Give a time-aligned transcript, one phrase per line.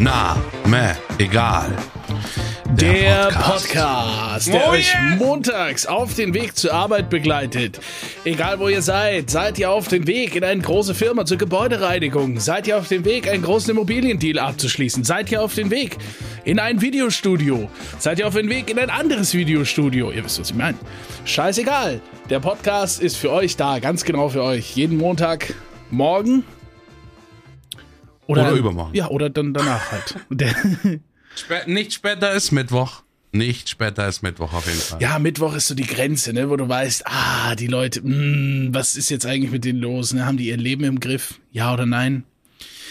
[0.00, 1.76] Na, meh, egal.
[2.70, 7.80] Der Podcast, der euch montags auf den Weg zur Arbeit begleitet.
[8.24, 12.38] Egal wo ihr seid, seid ihr auf dem Weg in eine große Firma zur Gebäudereinigung,
[12.38, 15.96] seid ihr auf dem Weg, einen großen Immobiliendeal abzuschließen, seid ihr auf dem Weg
[16.44, 17.68] in ein Videostudio,
[17.98, 20.12] seid ihr auf dem Weg in ein anderes Videostudio.
[20.12, 20.78] Ihr wisst, was ich meine.
[21.24, 22.00] Scheißegal.
[22.30, 24.76] Der Podcast ist für euch da, ganz genau für euch.
[24.76, 25.54] Jeden Montag
[25.90, 26.44] morgen.
[28.28, 28.94] Oder übermorgen.
[28.94, 30.16] Ja, oder dann danach halt.
[31.36, 33.02] Spä nicht später ist Mittwoch.
[33.32, 35.02] Nicht später ist Mittwoch auf jeden Fall.
[35.02, 38.96] Ja, Mittwoch ist so die Grenze, ne, wo du weißt, ah, die Leute, mh, was
[38.96, 40.14] ist jetzt eigentlich mit denen los?
[40.14, 40.24] Ne?
[40.24, 41.38] Haben die ihr Leben im Griff?
[41.52, 42.24] Ja oder nein?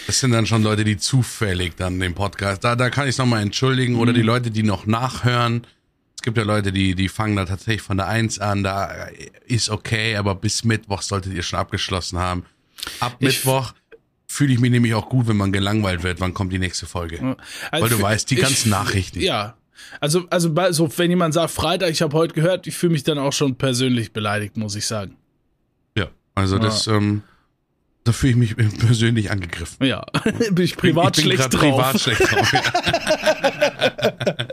[0.06, 3.18] Das sind dann schon Leute, die zufällig dann den Podcast, da, da kann ich es
[3.18, 5.66] nochmal entschuldigen, oder die Leute, die noch nachhören.
[6.16, 9.08] Es gibt ja Leute, die, die fangen da tatsächlich von der Eins an, da
[9.48, 12.46] ist okay, aber bis Mittwoch solltet ihr schon abgeschlossen haben.
[13.00, 13.74] Ab Ich- Mittwoch
[14.38, 17.36] fühle ich mich nämlich auch gut, wenn man gelangweilt wird, wann kommt die nächste Folge.
[17.72, 19.20] Also Weil du weißt, die ich- ganzen Nachrichten.
[19.20, 19.56] Ja.
[20.00, 23.18] Also, also so, wenn jemand sagt, Freitag, ich habe heute gehört, ich fühle mich dann
[23.18, 25.16] auch schon persönlich beleidigt, muss ich sagen.
[25.98, 27.24] Ja, also das, ähm,
[28.04, 29.84] da fühle ich mich persönlich angegriffen.
[29.86, 30.06] Ja,
[30.52, 31.94] bin ich privat ich bin schlecht grad drauf.
[31.94, 32.54] privat schlecht drauf.
[32.54, 32.62] Ja.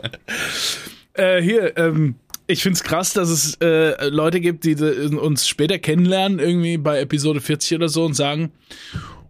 [1.17, 2.15] Äh, hier, ähm,
[2.45, 7.39] ich find's krass, dass es äh, Leute gibt, die uns später kennenlernen, irgendwie bei Episode
[7.39, 8.51] 40 oder so und sagen,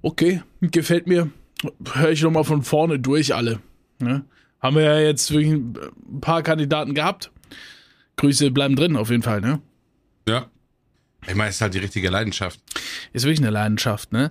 [0.01, 1.29] okay, gefällt mir,
[1.93, 3.59] höre ich nochmal von vorne durch alle.
[3.99, 4.25] Ne?
[4.59, 7.31] Haben wir ja jetzt wirklich ein paar Kandidaten gehabt.
[8.17, 9.61] Grüße bleiben drin, auf jeden Fall, ne?
[10.27, 10.47] ja.
[11.27, 12.59] Ich meine, es ist halt die richtige Leidenschaft.
[13.11, 14.29] Ist wirklich eine Leidenschaft, ne?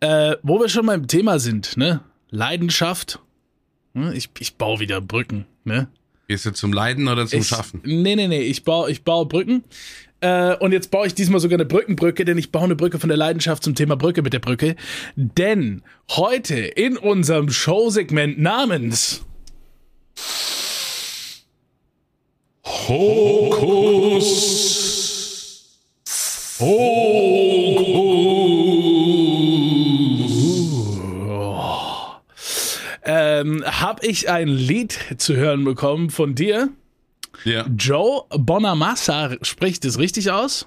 [0.00, 2.00] Äh, wo wir schon beim Thema sind, ne?
[2.30, 3.20] Leidenschaft.
[3.94, 4.12] Ne?
[4.14, 5.88] Ich, ich baue wieder Brücken, ne?
[6.26, 7.80] Gehst du zum Leiden oder zum Ich, Schaffen?
[7.84, 9.62] Nee, nee, nee, ich baue, ich baue Brücken.
[10.22, 13.08] Äh, und jetzt baue ich diesmal sogar eine Brückenbrücke, denn ich baue eine Brücke von
[13.08, 14.76] der Leidenschaft zum Thema Brücke mit der Brücke.
[15.16, 19.24] Denn heute in unserem Showsegment namens
[33.04, 36.68] ähm, habe ich ein Lied zu hören bekommen von dir.
[37.44, 37.66] Ja.
[37.76, 40.66] Joe Bonamassa spricht es richtig aus.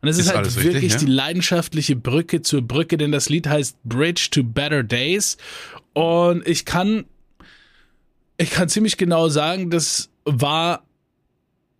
[0.00, 0.98] Und es ist, Ist halt alles richtig, wirklich ja?
[0.98, 5.36] die leidenschaftliche Brücke zur Brücke, denn das Lied heißt Bridge to Better Days.
[5.92, 7.04] Und ich kann,
[8.36, 10.84] ich kann ziemlich genau sagen, das war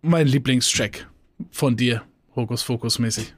[0.01, 1.09] mein Lieblingstrack
[1.51, 2.03] von dir,
[2.35, 3.33] Hokus Fokus mäßig.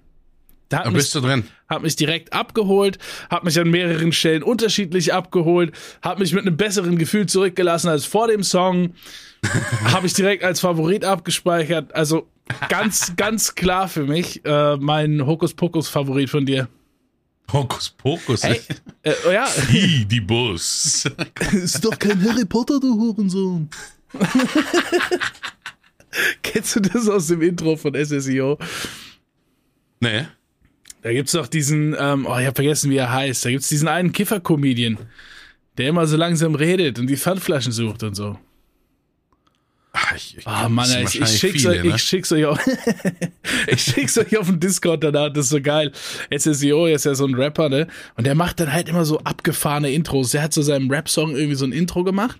[0.70, 1.46] Da bist du drin.
[1.68, 3.00] Hat mich direkt abgeholt,
[3.30, 8.06] hat mich an mehreren Stellen unterschiedlich abgeholt, hat mich mit einem besseren Gefühl zurückgelassen als
[8.06, 8.94] vor dem Song,
[9.86, 11.94] habe ich direkt als Favorit abgespeichert.
[11.96, 12.28] Also
[12.70, 16.68] ganz, ganz klar für mich äh, mein Hokus-Pokus-Favorit von dir.
[17.52, 18.44] Hokus Pokus.
[18.44, 18.60] Hey,
[19.04, 21.06] äh, oh ja, Hi, die Bus.
[21.52, 23.70] ist doch kein Harry Potter, du Hurensohn.
[26.42, 28.58] Kennst du das aus dem Intro von SSIO?
[30.00, 30.26] nee.
[31.06, 33.46] Da gibt's doch diesen, ähm, oh, ich hab vergessen, wie er heißt.
[33.46, 34.98] Da gibt's diesen einen Kiffer-Comedian,
[35.78, 38.40] der immer so langsam redet und die Pfandflaschen sucht und so.
[39.94, 41.96] Ach, ich, ich Ah, Mann, ich, ich, schick's viele, euch, ne?
[41.96, 42.60] ich schick's euch auf,
[43.68, 45.92] ich schick's euch auf den Discord danach, das ist so geil.
[46.36, 47.86] SSIO ist ja so ein Rapper, ne?
[48.18, 50.32] Und der macht dann halt immer so abgefahrene Intros.
[50.32, 52.40] Der hat zu seinem Rap-Song irgendwie so ein Intro gemacht,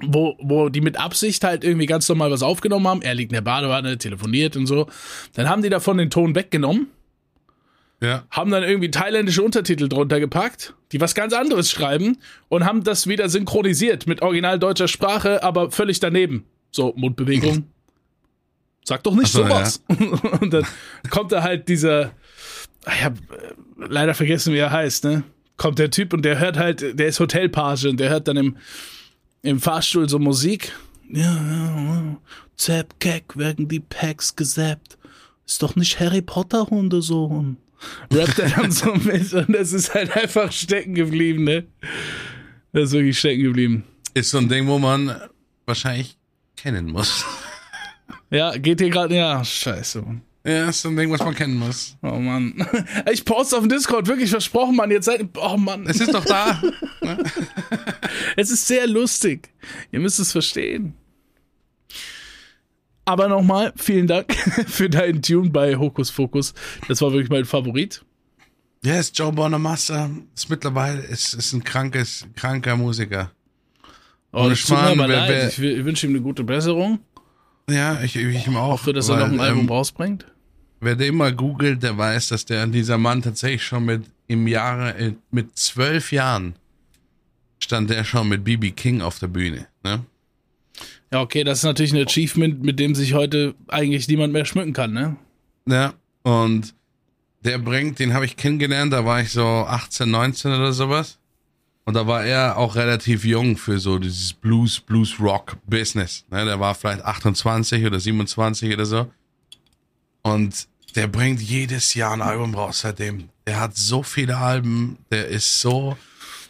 [0.00, 3.02] wo, wo die mit Absicht halt irgendwie ganz normal was aufgenommen haben.
[3.02, 4.88] Er liegt in der Badewanne, telefoniert und so.
[5.34, 6.86] Dann haben die davon den Ton weggenommen
[8.00, 8.24] Ja.
[8.30, 13.08] haben dann irgendwie thailändische Untertitel drunter gepackt, die was ganz anderes schreiben und haben das
[13.08, 16.44] wieder synchronisiert mit original deutscher Sprache, aber völlig daneben.
[16.70, 17.64] So, Mundbewegung.
[18.84, 19.82] Sag doch nicht so, sowas.
[20.40, 20.64] Und dann
[21.10, 22.12] kommt da halt dieser,
[22.86, 25.24] ich hab äh, leider vergessen, wie er heißt, ne?
[25.58, 28.56] Kommt der Typ und der hört halt, der ist Hotelpage und der hört dann im,
[29.42, 30.72] im Fahrstuhl so Musik.
[31.10, 32.16] Ja, ja, ja.
[32.56, 34.96] Zapp, Keck, werden die Packs gesappt.
[35.46, 37.56] Ist doch nicht Harry Potter Hundesohn.
[38.12, 41.66] Rappt er dann so mit und das ist halt einfach stecken geblieben, ne?
[42.72, 43.84] Das ist wirklich stecken geblieben.
[44.14, 45.14] Ist so ein Ding, wo man
[45.66, 46.16] wahrscheinlich
[46.56, 47.24] kennen muss.
[48.30, 50.02] Ja, geht hier gerade, ja, scheiße.
[50.02, 50.22] Mann.
[50.44, 51.96] Ja, ist so ein Ding, was man kennen muss.
[52.02, 52.66] Oh Mann.
[53.12, 54.90] Ich poste auf dem Discord, wirklich versprochen, Mann.
[54.90, 55.86] Jetzt seid, oh Mann.
[55.86, 56.60] Es ist doch da.
[58.36, 59.50] Es ist sehr lustig.
[59.90, 60.94] Ihr müsst es verstehen.
[63.08, 64.32] Aber nochmal, vielen Dank
[64.66, 66.52] für deinen Tune bei Hokus Pokus.
[66.88, 68.04] Das war wirklich mein Favorit.
[68.84, 70.10] Ja, ist Joe Bonamassa.
[70.36, 73.30] Ist mittlerweile, ist, ist ein krankes, kranker Musiker.
[74.30, 76.98] Oh, Ohne Schmarrn, wer- wer- Ich, ich wünsche ihm eine gute Besserung.
[77.70, 78.78] Ja, ich, ich ihm auch.
[78.80, 80.26] Für dass er noch ein weil, Album ähm, rausbringt.
[80.80, 84.94] Wer der immer googelt, der weiß, dass der dieser Mann tatsächlich schon mit im Jahre
[84.98, 86.56] äh, mit zwölf Jahren
[87.58, 89.66] stand der schon mit BB King auf der Bühne.
[89.82, 90.04] Ne?
[91.12, 94.72] Ja, okay, das ist natürlich ein Achievement, mit dem sich heute eigentlich niemand mehr schmücken
[94.72, 95.16] kann, ne?
[95.66, 96.74] Ja, und
[97.44, 101.18] der bringt, den habe ich kennengelernt, da war ich so 18, 19 oder sowas.
[101.84, 106.26] Und da war er auch relativ jung für so dieses Blues, Blues Rock Business.
[106.30, 109.10] Ne, der war vielleicht 28 oder 27 oder so.
[110.20, 113.30] Und der bringt jedes Jahr ein Album raus seitdem.
[113.46, 115.96] Der hat so viele Alben, der ist so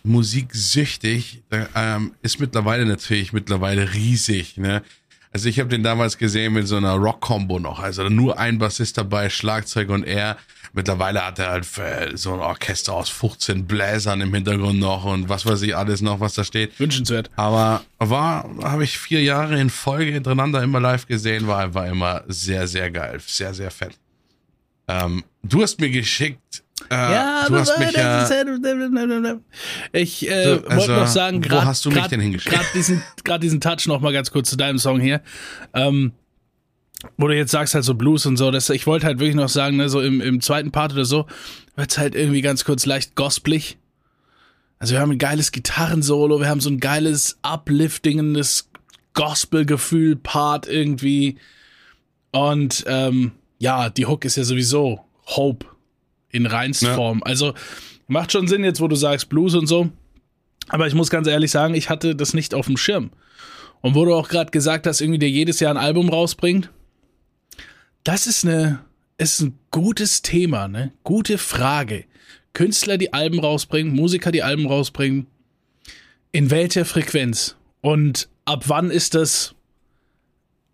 [0.05, 1.43] musiksüchtig,
[1.75, 4.57] ähm, ist mittlerweile natürlich mittlerweile riesig.
[4.57, 4.83] Ne?
[5.33, 7.81] Also ich habe den damals gesehen mit so einer Rock-Combo noch.
[7.81, 10.37] Also nur ein Bassist dabei, Schlagzeug und er.
[10.73, 11.67] Mittlerweile hat er halt
[12.19, 16.21] so ein Orchester aus 15 Bläsern im Hintergrund noch und was weiß ich alles noch,
[16.21, 16.79] was da steht.
[16.79, 17.31] Wünschenswert.
[17.37, 22.23] Aber war, habe ich vier Jahre in Folge hintereinander immer live gesehen, war einfach immer
[22.29, 23.19] sehr, sehr geil.
[23.27, 23.99] Sehr, sehr fett.
[24.89, 28.29] Ähm, du hast mir geschickt, äh, ja, du hast mich ja,
[29.93, 32.55] ich äh, So, wollte also, noch sagen, wo gerade hast du mich denn hingeschickt?
[32.55, 35.21] Gerade diesen, grad diesen Touch noch mal ganz kurz zu deinem Song hier.
[35.75, 36.13] Ähm,
[37.17, 39.49] wo du jetzt sagst halt so Blues und so, das, ich wollte halt wirklich noch
[39.49, 41.27] sagen, ne, so im, im zweiten Part oder so,
[41.77, 43.79] wird's halt irgendwie ganz kurz leicht gospelig.
[44.79, 48.71] Also wir haben ein geiles Gitarrensolo, wir haben so ein geiles upliftingendes
[49.15, 51.39] Gospel-Gefühl-Part irgendwie.
[52.31, 55.67] Und ähm, ja, die Hook ist ja sowieso Hope
[56.31, 57.23] in Reinstform.
[57.23, 57.55] Also
[58.07, 59.91] macht schon Sinn jetzt, wo du sagst Blues und so.
[60.69, 63.11] Aber ich muss ganz ehrlich sagen, ich hatte das nicht auf dem Schirm.
[63.81, 66.71] Und wo du auch gerade gesagt hast, irgendwie der jedes Jahr ein Album rausbringt,
[68.05, 68.81] das ist eine,
[69.19, 70.93] ist ein gutes Thema, ne?
[71.05, 72.05] Gute Frage.
[72.53, 75.27] Künstler, die Alben rausbringen, Musiker, die Alben rausbringen,
[76.33, 77.57] in welcher Frequenz?
[77.81, 79.55] Und ab wann ist das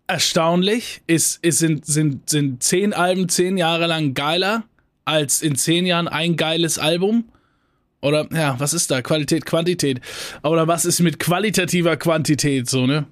[0.07, 1.01] erstaunlich?
[1.07, 4.63] Ist, ist, sind, sind, sind zehn Alben zehn Jahre lang geiler
[5.05, 7.25] als in zehn Jahren ein geiles Album?
[8.01, 9.01] Oder, ja, was ist da?
[9.01, 9.99] Qualität, Quantität.
[10.43, 13.07] Oder was ist mit qualitativer Quantität so, ne?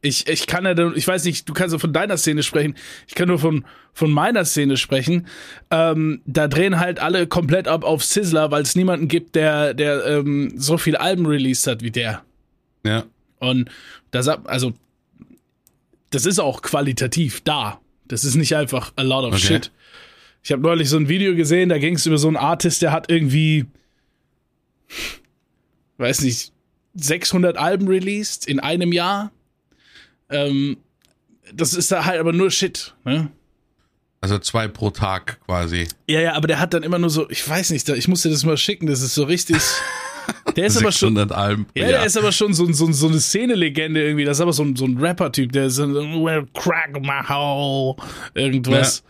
[0.00, 2.74] Ich, ich kann ja, ich weiß nicht, du kannst ja von deiner Szene sprechen.
[3.06, 3.64] Ich kann nur von,
[3.94, 5.28] von meiner Szene sprechen.
[5.70, 10.04] Ähm, da drehen halt alle komplett ab auf Sizzler, weil es niemanden gibt, der, der
[10.04, 12.22] ähm, so viel Alben released hat wie der.
[12.84, 13.04] ja,
[13.38, 13.70] Und
[14.10, 14.74] das, also,
[16.14, 17.80] das ist auch qualitativ da.
[18.06, 19.46] Das ist nicht einfach a lot of Okay.
[19.46, 19.72] shit.
[20.42, 22.92] Ich habe neulich so ein Video gesehen, da ging es über so einen Artist, der
[22.92, 23.64] hat irgendwie,
[25.98, 26.52] weiß nicht,
[26.94, 29.32] 600 Alben released in einem Jahr.
[30.28, 30.76] Ähm,
[31.52, 32.94] das ist da halt aber nur Shit.
[33.04, 33.30] Ne?
[34.20, 35.86] also zwei pro Tag quasi.
[36.08, 38.30] Ja, ja, aber der hat dann immer nur so, ich weiß nicht, ich muss dir
[38.30, 39.58] das mal schicken, das ist so richtig.
[40.56, 41.66] Der ist aber schon, 600 Alben.
[41.74, 44.24] Ja, der ist aber schon so, so, so eine Szene-Legende irgendwie.
[44.24, 47.96] Das ist aber so ein, so ein Rapper-Typ, der ist so well, crack my hole,
[48.34, 49.02] irgendwas.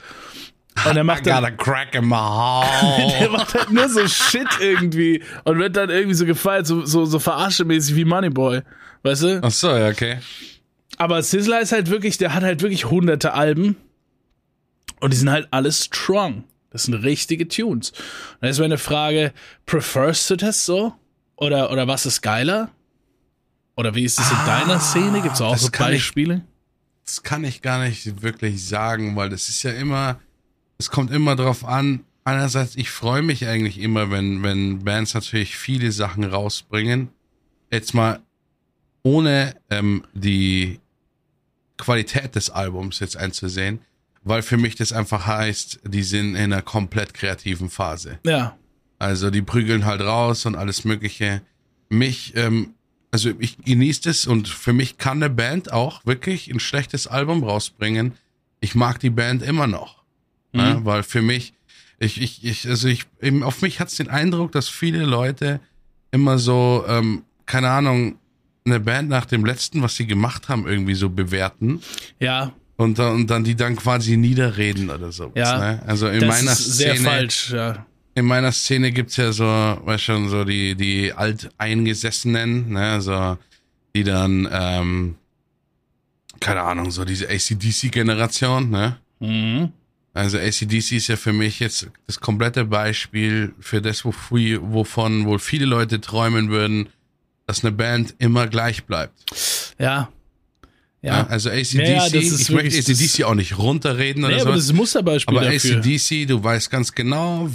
[0.88, 2.10] Und er macht I dann, got a crack in my
[3.18, 3.30] der hole.
[3.30, 7.18] macht halt nur so Shit irgendwie und wird dann irgendwie so gefeiert, so, so, so
[7.18, 8.62] verarschemäßig wie Moneyboy.
[9.02, 9.40] Weißt du?
[9.42, 10.18] Ach so, ja, okay.
[10.96, 13.76] Aber Sizzler ist halt wirklich, der hat halt wirklich hunderte Alben
[15.00, 16.44] und die sind halt alle strong.
[16.70, 17.90] Das sind richtige Tunes.
[17.90, 17.98] Und
[18.40, 19.32] da ist meine Frage,
[19.66, 20.94] preferst du das so?
[21.36, 22.70] Oder, oder was ist geiler?
[23.76, 25.20] Oder wie ist es in deiner Szene?
[25.20, 26.42] Gibt es auch so kann ich- Beispiele?
[27.04, 30.18] Das kann ich gar nicht wirklich sagen, weil das ist ja immer,
[30.78, 32.04] es kommt immer drauf an.
[32.24, 37.10] Einerseits, ich freue mich eigentlich immer, wenn, wenn Bands natürlich viele Sachen rausbringen.
[37.70, 38.20] Jetzt mal
[39.02, 40.80] ohne ähm, die
[41.76, 43.80] Qualität des Albums jetzt einzusehen,
[44.22, 48.18] weil für mich das einfach heißt, die sind in einer komplett kreativen Phase.
[48.24, 48.56] Ja.
[48.98, 51.42] Also die prügeln halt raus und alles Mögliche.
[51.88, 52.74] Mich, ähm,
[53.10, 57.42] also ich genieße das und für mich kann eine Band auch wirklich ein schlechtes Album
[57.44, 58.12] rausbringen.
[58.60, 60.02] Ich mag die Band immer noch.
[60.52, 60.80] Ne?
[60.84, 61.52] Weil für mich,
[61.98, 65.60] ich, ich, ich, also ich, eben auf mich hat es den Eindruck, dass viele Leute
[66.12, 68.16] immer so, ähm, keine Ahnung,
[68.64, 71.82] eine Band nach dem letzten, was sie gemacht haben, irgendwie so bewerten
[72.20, 75.32] Ja, und, dann- und dann die dann quasi niederreden oder sowas.
[75.36, 75.82] Ja, ne?
[75.86, 77.86] Also in das meiner ist sehr Szene falsch, ja.
[78.14, 83.36] In meiner Szene gibt's ja so, weißt schon, so die, die Alteingesessenen, ne, so,
[83.94, 85.14] die dann, ähm,
[86.40, 88.96] keine Ahnung, so diese ACDC-Generation, ne?
[89.20, 89.72] Mhm.
[90.12, 95.64] Also ACDC ist ja für mich jetzt das komplette Beispiel für das, wovon wohl viele
[95.66, 96.88] Leute träumen würden,
[97.46, 99.18] dass eine Band immer gleich bleibt.
[99.78, 100.08] Ja.
[101.02, 101.16] Ja.
[101.18, 101.26] Ja.
[101.26, 104.50] Also ACDC, Ja, ja, das ist ich möchte ACDC auch nicht runterreden Nee, oder aber
[104.52, 104.56] so.
[104.56, 105.78] das ist ein Musterbeispiel Aber dafür.
[105.78, 107.50] ACDC, du weißt ganz genau,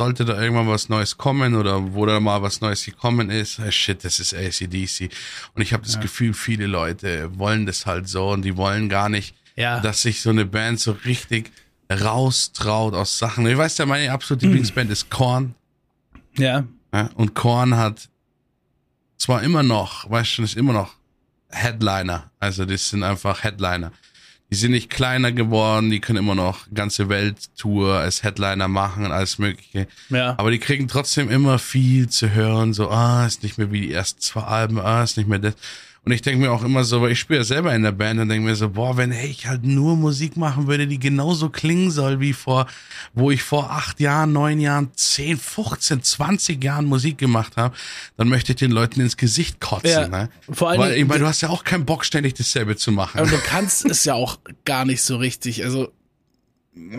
[0.00, 3.70] sollte da irgendwann was Neues kommen oder wo da mal was Neues gekommen ist, ah,
[3.70, 5.10] shit, das ist ACDC.
[5.54, 9.10] Und ich habe das Gefühl, viele Leute wollen das halt so und die wollen gar
[9.10, 9.80] nicht, Ja.
[9.80, 11.52] dass sich so eine Band so richtig
[11.92, 13.46] raustraut aus Sachen.
[13.46, 15.54] Ich weiß ja, meine absolute Lieblingsband ist Korn.
[16.38, 16.64] Ja.
[16.94, 17.10] Ja?
[17.16, 18.08] Und Korn hat
[19.18, 20.94] zwar immer noch, weißt du, ist immer noch
[21.50, 22.30] Headliner.
[22.38, 23.92] Also das sind einfach Headliner.
[24.50, 29.38] Die sind nicht kleiner geworden, die können immer noch ganze Welttour als Headliner machen, alles
[29.38, 29.86] mögliche.
[30.08, 30.34] Ja.
[30.38, 33.92] Aber die kriegen trotzdem immer viel zu hören, so, ah, ist nicht mehr wie die
[33.92, 35.54] ersten zwei Alben, ah, ist nicht mehr das.
[36.02, 38.18] Und ich denke mir auch immer so, weil ich spiele ja selber in der Band
[38.20, 41.90] und denke mir so, boah, wenn ich halt nur Musik machen würde, die genauso klingen
[41.90, 42.66] soll wie vor,
[43.12, 47.76] wo ich vor acht Jahren, neun Jahren, zehn, 15, 20 Jahren Musik gemacht habe,
[48.16, 49.90] dann möchte ich den Leuten ins Gesicht kotzen.
[49.90, 50.30] Ja, ne?
[50.50, 53.20] vor allen weil ich meine, du hast ja auch keinen Bock, ständig dasselbe zu machen.
[53.20, 55.64] Aber du kannst es ja auch gar nicht so richtig.
[55.64, 55.92] Also,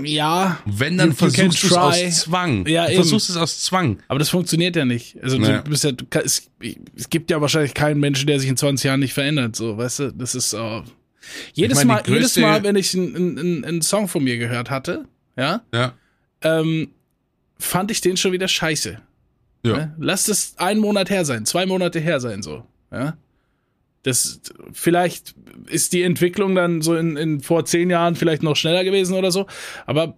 [0.03, 0.59] ja.
[0.65, 2.65] Wenn, dann versuchst du es aus Zwang.
[2.67, 3.01] Ja, du eben.
[3.01, 3.97] versuchst es aus Zwang.
[4.07, 5.17] Aber das funktioniert ja nicht.
[5.21, 5.61] Also Naja.
[5.61, 6.49] du bist ja, du es,
[6.95, 9.55] es gibt ja wahrscheinlich keinen Menschen, der sich in 20 Jahren nicht verändert.
[9.55, 10.81] So, weißt du, das ist äh,
[11.53, 15.05] jedes Ich Mal, jedes Mal, wenn ich einen einen Song von mir gehört hatte,
[15.37, 15.93] ja, Ja.
[16.41, 16.89] ähm,
[17.59, 18.99] fand ich den schon wieder scheiße.
[19.63, 19.73] Ja.
[19.77, 19.95] Ne?
[19.99, 22.65] Lass das einen Monat her sein, zwei Monate her sein, so.
[22.91, 23.15] Ja.
[24.03, 24.41] Das,
[24.73, 25.35] vielleicht
[25.67, 29.31] ist die Entwicklung dann so in, in vor zehn Jahren vielleicht noch schneller gewesen oder
[29.31, 29.45] so.
[29.85, 30.15] Aber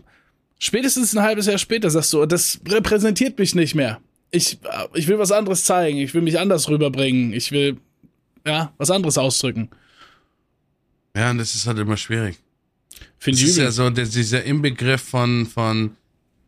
[0.58, 4.00] spätestens ein halbes Jahr später sagst du, das repräsentiert mich nicht mehr.
[4.32, 4.58] Ich,
[4.94, 5.98] ich will was anderes zeigen.
[5.98, 7.34] Ich will mich anders rüberbringen.
[7.34, 7.78] Ich will,
[8.48, 9.70] ja, was anderes ausdrücken.
[11.16, 12.38] Ja, und das ist halt immer schwierig.
[13.20, 15.96] Finde Das ich ist ja so, der, dieser Inbegriff von, von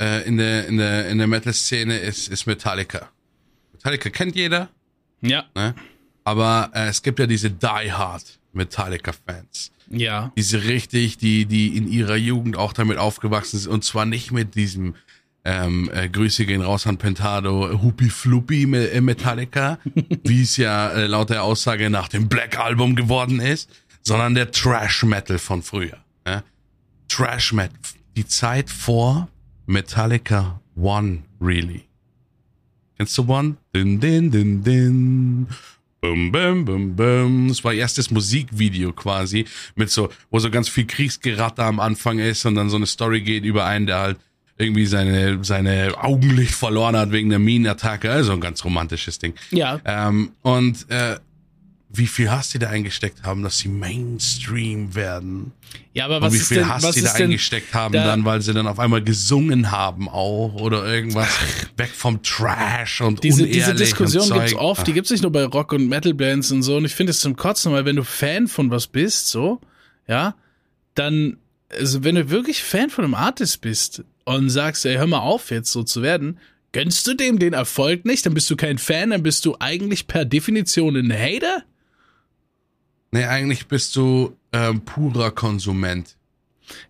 [0.02, 3.10] äh, in der, in der, in der Metal-Szene ist, ist Metallica.
[3.74, 4.70] Metallica kennt jeder,
[5.22, 5.76] Ja, ne?
[6.26, 9.72] Aber äh, es gibt ja diese Die Hard Metallica-Fans.
[9.90, 10.32] ja.
[10.36, 14.56] Diese richtig, die, die in ihrer Jugend auch damit aufgewachsen sind und zwar nicht mit
[14.56, 14.96] diesem
[15.44, 19.78] ähm, äh, Grüße gehen raus an Pentado, Hupi Fluppi äh, Metallica,
[20.24, 23.70] wie es ja äh, laut der Aussage nach dem Black Album geworden ist,
[24.02, 25.98] sondern der Trash Metal von früher.
[26.26, 26.44] Ja?
[27.08, 27.78] Trash Metal,
[28.16, 29.28] die Zeit vor
[29.68, 31.84] Metallica One, really.
[32.98, 33.58] Kennst du One?
[33.76, 35.48] Din, din, din, din.
[36.06, 37.48] Bum, bum, bum, bum.
[37.48, 39.46] Das war erstes Musikvideo quasi,
[39.76, 43.22] mit so, wo so ganz viel Kriegsgeratter am Anfang ist und dann so eine Story
[43.22, 44.18] geht über einen, der halt
[44.58, 48.12] irgendwie seine, seine Augenlicht verloren hat wegen der Minenattacke.
[48.12, 49.34] Also ein ganz romantisches Ding.
[49.50, 49.80] Ja.
[49.84, 51.18] Ähm, und äh,
[51.98, 55.52] wie viel Hass die da eingesteckt haben, dass sie Mainstream werden.
[55.94, 58.26] Ja, aber Und was wie ist viel denn, Hass die da eingesteckt haben, da- dann,
[58.26, 61.30] weil sie dann auf einmal gesungen haben auch oder irgendwas
[61.78, 65.44] weg vom Trash und diese, diese Diskussion und gibt's oft, die gibt's nicht nur bei
[65.46, 66.78] Rock- und Metal-Bands und so.
[66.78, 69.60] Und ich finde es zum Kotzen, weil wenn du Fan von was bist, so,
[70.08, 70.36] ja,
[70.94, 71.38] dann,
[71.70, 75.52] also wenn du wirklich Fan von einem Artist bist und sagst, ey, hör mal auf
[75.52, 76.40] jetzt so zu werden,
[76.72, 80.08] gönnst du dem den Erfolg nicht, dann bist du kein Fan, dann bist du eigentlich
[80.08, 81.64] per Definition ein Hater.
[83.16, 86.18] Nee, eigentlich bist du ähm, purer Konsument.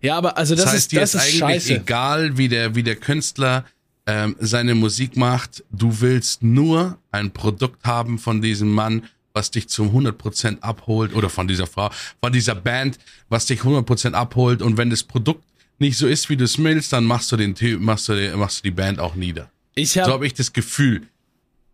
[0.00, 1.74] Ja, aber also das, Das, heißt, ist, dir das ist ist eigentlich scheiße.
[1.76, 3.64] egal, wie der, wie der Künstler
[4.06, 5.62] ähm, seine Musik macht.
[5.70, 9.04] Du willst nur ein Produkt haben von diesem Mann,
[9.34, 14.14] was dich zum 100% abholt, oder von dieser Frau, von dieser Band, was dich 100%
[14.14, 14.62] abholt.
[14.62, 15.44] Und wenn das Produkt
[15.78, 18.58] nicht so ist, wie du es willst, dann machst du den Typ, machst du, machst
[18.58, 19.48] du die Band auch nieder.
[19.76, 21.06] Ich So habe habe ich das Gefühl.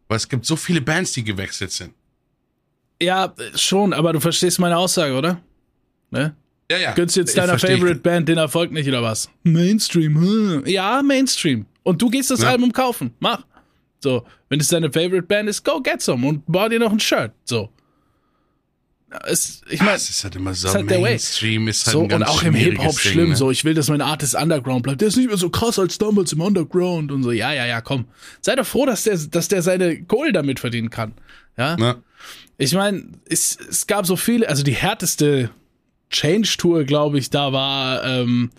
[0.09, 1.95] Weil es gibt so viele Bands, die gewechselt sind.
[3.03, 5.41] Ja schon, aber du verstehst meine Aussage, oder?
[6.11, 6.35] Ne?
[6.71, 6.93] Ja, ja.
[6.95, 7.59] Gönnst du jetzt Ich deiner.
[7.59, 9.29] Favorite Band den Erfolg nicht oder was?
[9.43, 10.63] Mainstream, hm.
[10.67, 11.67] ja, Mainstream.
[11.83, 12.51] Und du gehst das Ja.
[12.51, 13.45] Album kaufen, mach.
[14.01, 17.01] So, wenn es deine Favorite Band ist, go get some und bau dir noch ein
[17.01, 17.33] Shirt.
[17.45, 17.71] So.
[19.27, 20.87] Es, ich Ah, meine, Es ist halt immer so, ist halt.
[20.89, 23.29] Mainstream ist halt so und auch im Hip-Hop Ding, schlimm.
[23.31, 23.37] ne?
[23.37, 25.03] So, ich will, dass mein Artist Underground bleibt.
[25.03, 27.31] Der ist nicht mehr so krass als damals im Underground und so.
[27.31, 28.07] Ja, ja, ja, komm.
[28.41, 31.13] Sei doch froh, dass der, dass der seine Kohle damit verdienen kann.
[31.59, 31.77] Ja.
[31.77, 32.03] Ne?
[32.59, 35.51] Ich meine, es, es gab so viele, also die härteste
[36.11, 38.51] Change-Tour, glaube ich, da war ähm,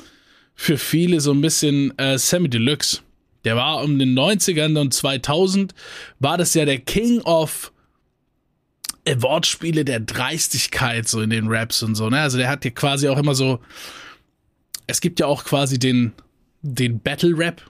[0.55, 3.00] für viele so ein bisschen äh, Sammy Deluxe.
[3.46, 5.74] Der war um den 90ern und 2000
[6.20, 7.72] war das ja der King of
[9.05, 12.22] Wortspiele der Dreistigkeit so in den Raps und so, ne?
[12.22, 13.60] Also der hat ja quasi auch immer so
[14.88, 16.13] es gibt ja auch quasi den
[16.62, 17.62] den Battle Rap,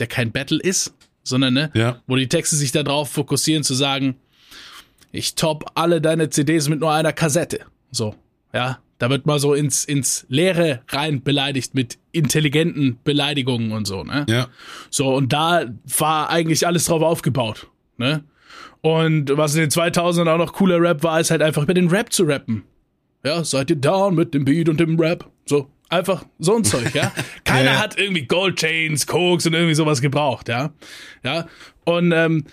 [0.00, 0.92] der kein Battle ist,
[1.22, 2.02] sondern ne, Ja.
[2.08, 4.16] wo die Texte sich darauf fokussieren zu sagen,
[5.16, 7.60] ich top alle deine CDs mit nur einer Kassette.
[7.90, 8.14] So,
[8.54, 8.78] ja.
[8.98, 14.24] Da wird mal so ins, ins Leere rein beleidigt mit intelligenten Beleidigungen und so, ne?
[14.26, 14.48] Ja.
[14.88, 15.66] So, und da
[15.98, 17.66] war eigentlich alles drauf aufgebaut,
[17.98, 18.24] ne?
[18.80, 21.88] Und was in den 2000ern auch noch cooler Rap war, ist halt einfach über den
[21.88, 22.62] Rap zu rappen.
[23.22, 25.28] Ja, seid ihr down mit dem Beat und dem Rap?
[25.44, 27.12] So, einfach so ein Zeug, ja?
[27.44, 27.78] Keiner Ja.
[27.80, 30.70] hat irgendwie Gold Chains, Koks und irgendwie sowas gebraucht, ja?
[31.22, 31.46] Ja,
[31.84, 32.44] und ähm,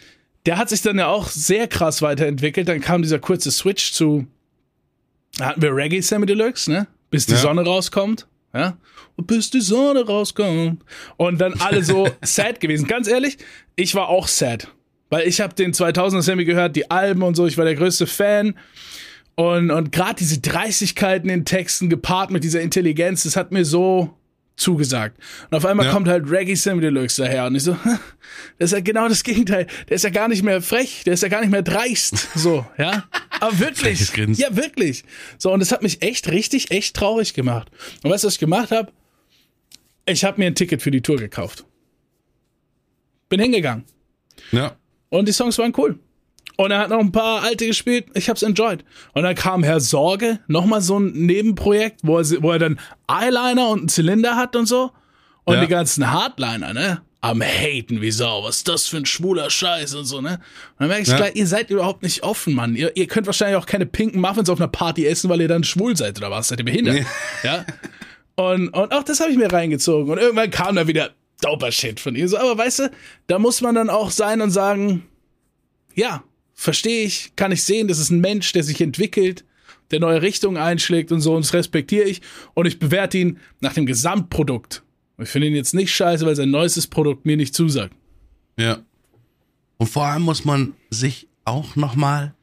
[0.46, 2.68] der hat sich dann ja auch sehr krass weiterentwickelt.
[2.68, 4.28] Dann kam dieser kurze Switch zu,
[5.38, 6.88] da hatten wir Reggae Sammy Deluxe, ne?
[7.10, 7.40] Bis die Ja.
[7.40, 8.78] Sonne rauskommt, ja?
[9.16, 10.84] Und bis die Sonne rauskommt.
[11.18, 12.88] Und dann alle so sad gewesen.
[12.88, 13.38] Ganz ehrlich,
[13.76, 14.68] ich war auch sad
[15.10, 18.08] Weil ich habe den 2000er Sammy gehört, die Alben und so, ich war der größte
[18.08, 18.56] Fan.
[19.36, 24.16] Und, und gerade diese Dreistigkeiten in Texten gepaart mit dieser Intelligenz, das hat mir so
[24.56, 25.18] zugesagt.
[25.50, 25.92] Und auf einmal ja.
[25.92, 27.78] kommt halt Reggae Sammy Deluxe daher und ich so,
[28.60, 29.68] das ist ja genau das Gegenteil.
[29.90, 32.30] Der ist ja gar nicht mehr frech, der ist ja gar nicht mehr dreist.
[32.36, 33.06] So, ja.
[33.40, 34.12] Aber wirklich.
[34.38, 35.04] Ja, wirklich.
[35.38, 37.70] So, und das hat mich echt richtig, echt traurig gemacht.
[38.04, 38.92] Und weißt du, was ich gemacht habe?
[40.06, 41.66] Ich habe mir ein Ticket für die Tour gekauft.
[43.30, 43.86] Bin hingegangen.
[44.52, 44.78] Ja.
[45.10, 46.00] Und die Songs waren cool.
[46.58, 48.06] Und er hat noch ein paar alte gespielt.
[48.14, 48.84] Ich hab's enjoyed.
[49.14, 53.70] Und dann kam Herr Sorge, nochmal so ein Nebenprojekt, wo er, wo er dann Eyeliner
[53.70, 54.92] und einen Zylinder hat und so.
[55.46, 55.62] Und ja.
[55.62, 57.02] die ganzen Hardliner, ne?
[57.22, 58.44] Am haten wie Sau.
[58.44, 60.34] Was ist das für ein schwuler Scheiß und so, ne?
[60.34, 60.40] Und
[60.80, 61.18] dann merke ich ja.
[61.18, 62.76] gleich, ihr seid überhaupt nicht offen, Mann.
[62.76, 65.64] Ihr, ihr könnt wahrscheinlich auch keine pinken Muffins auf einer Party essen, weil ihr dann
[65.64, 66.50] schwul seid oder was?
[66.50, 66.96] Seid ihr behindert?
[66.96, 67.06] Nee.
[67.44, 67.66] Ja.
[68.36, 70.12] Und, und auch das habe ich mir reingezogen.
[70.12, 72.28] Und irgendwann kam da wieder doper Shit von ihr.
[72.28, 72.92] So, aber weißt du,
[73.28, 75.04] da muss man dann auch sein und sagen,
[75.96, 76.24] ja,
[76.64, 79.44] verstehe ich, kann ich sehen, das ist ein Mensch, der sich entwickelt,
[79.92, 82.22] der neue Richtungen einschlägt und so, und das respektiere ich.
[82.54, 84.82] Und ich bewerte ihn nach dem Gesamtprodukt.
[85.18, 87.94] Ich finde ihn jetzt nicht scheiße, weil sein neuestes Produkt mir nicht zusagt.
[88.58, 88.80] Ja.
[89.78, 92.34] Und vor allem muss man sich auch nochmal,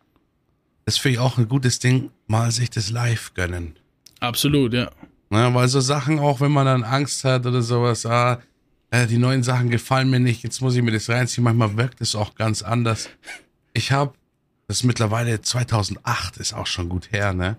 [0.85, 3.79] das finde ich auch ein gutes Ding, mal sich das live gönnen.
[4.21, 4.91] Absolut, ja.
[5.31, 5.55] ja.
[5.55, 8.43] Weil so Sachen, auch wenn man dann Angst hat oder sowas, ah,
[8.91, 12.03] äh, die neuen Sachen gefallen mir nicht, jetzt muss ich mir das reinziehen, manchmal wirkt
[12.03, 13.09] es auch ganz anders
[13.73, 14.15] ich habe,
[14.69, 17.57] das ist mittlerweile 2008, ist auch schon gut her, ne?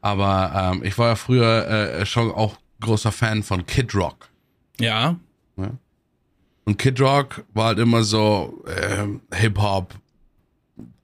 [0.00, 4.28] Aber ähm, ich war ja früher äh, schon auch großer Fan von Kid Rock.
[4.80, 5.16] Ja.
[5.56, 5.78] Ne?
[6.64, 9.94] Und Kid Rock war halt immer so äh, Hip-Hop,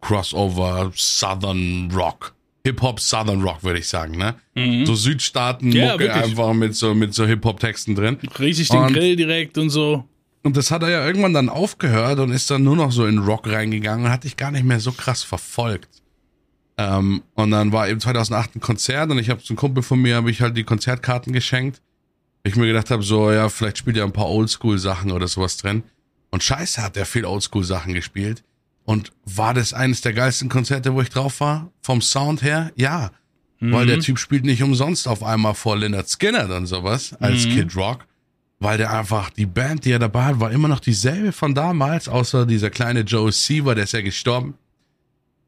[0.00, 2.35] Crossover, Southern Rock.
[2.64, 4.35] Hip-Hop, Southern Rock, würde ich sagen, ne?
[4.55, 4.85] Mhm.
[4.85, 8.19] So Südstaaten-Mucke ja, einfach mit so, mit so Hip-Hop-Texten drin.
[8.38, 10.05] Richtig den und, Grill direkt und so.
[10.42, 13.18] Und das hat er ja irgendwann dann aufgehört und ist dann nur noch so in
[13.18, 16.02] Rock reingegangen und hat dich gar nicht mehr so krass verfolgt.
[16.76, 20.16] Ähm, und dann war eben 2008 ein Konzert und ich habe zum Kumpel von mir,
[20.16, 21.83] habe ich halt die Konzertkarten geschenkt.
[22.44, 25.83] Ich mir gedacht habe, so, ja, vielleicht spielt er ein paar Oldschool-Sachen oder sowas drin.
[26.31, 28.44] Und scheiße hat er viel Oldschool-Sachen gespielt.
[28.85, 31.70] Und war das eines der geilsten Konzerte, wo ich drauf war?
[31.83, 32.72] Vom Sound her?
[32.77, 33.11] Ja.
[33.59, 33.72] Mhm.
[33.72, 37.51] Weil der Typ spielt nicht umsonst auf einmal vor Leonard Skinner und sowas als mhm.
[37.51, 38.08] Kid Rock
[38.61, 42.09] weil der einfach, die Band, die er dabei hat, war immer noch dieselbe von damals,
[42.09, 44.55] außer dieser kleine Joe Seaver, der ist ja gestorben.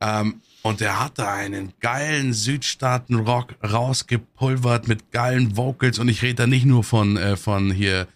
[0.01, 6.47] Ähm, und der hatte einen geilen Südstaaten-Rock rausgepulvert mit geilen Vocals und ich rede da
[6.47, 8.07] nicht nur von, äh, von hier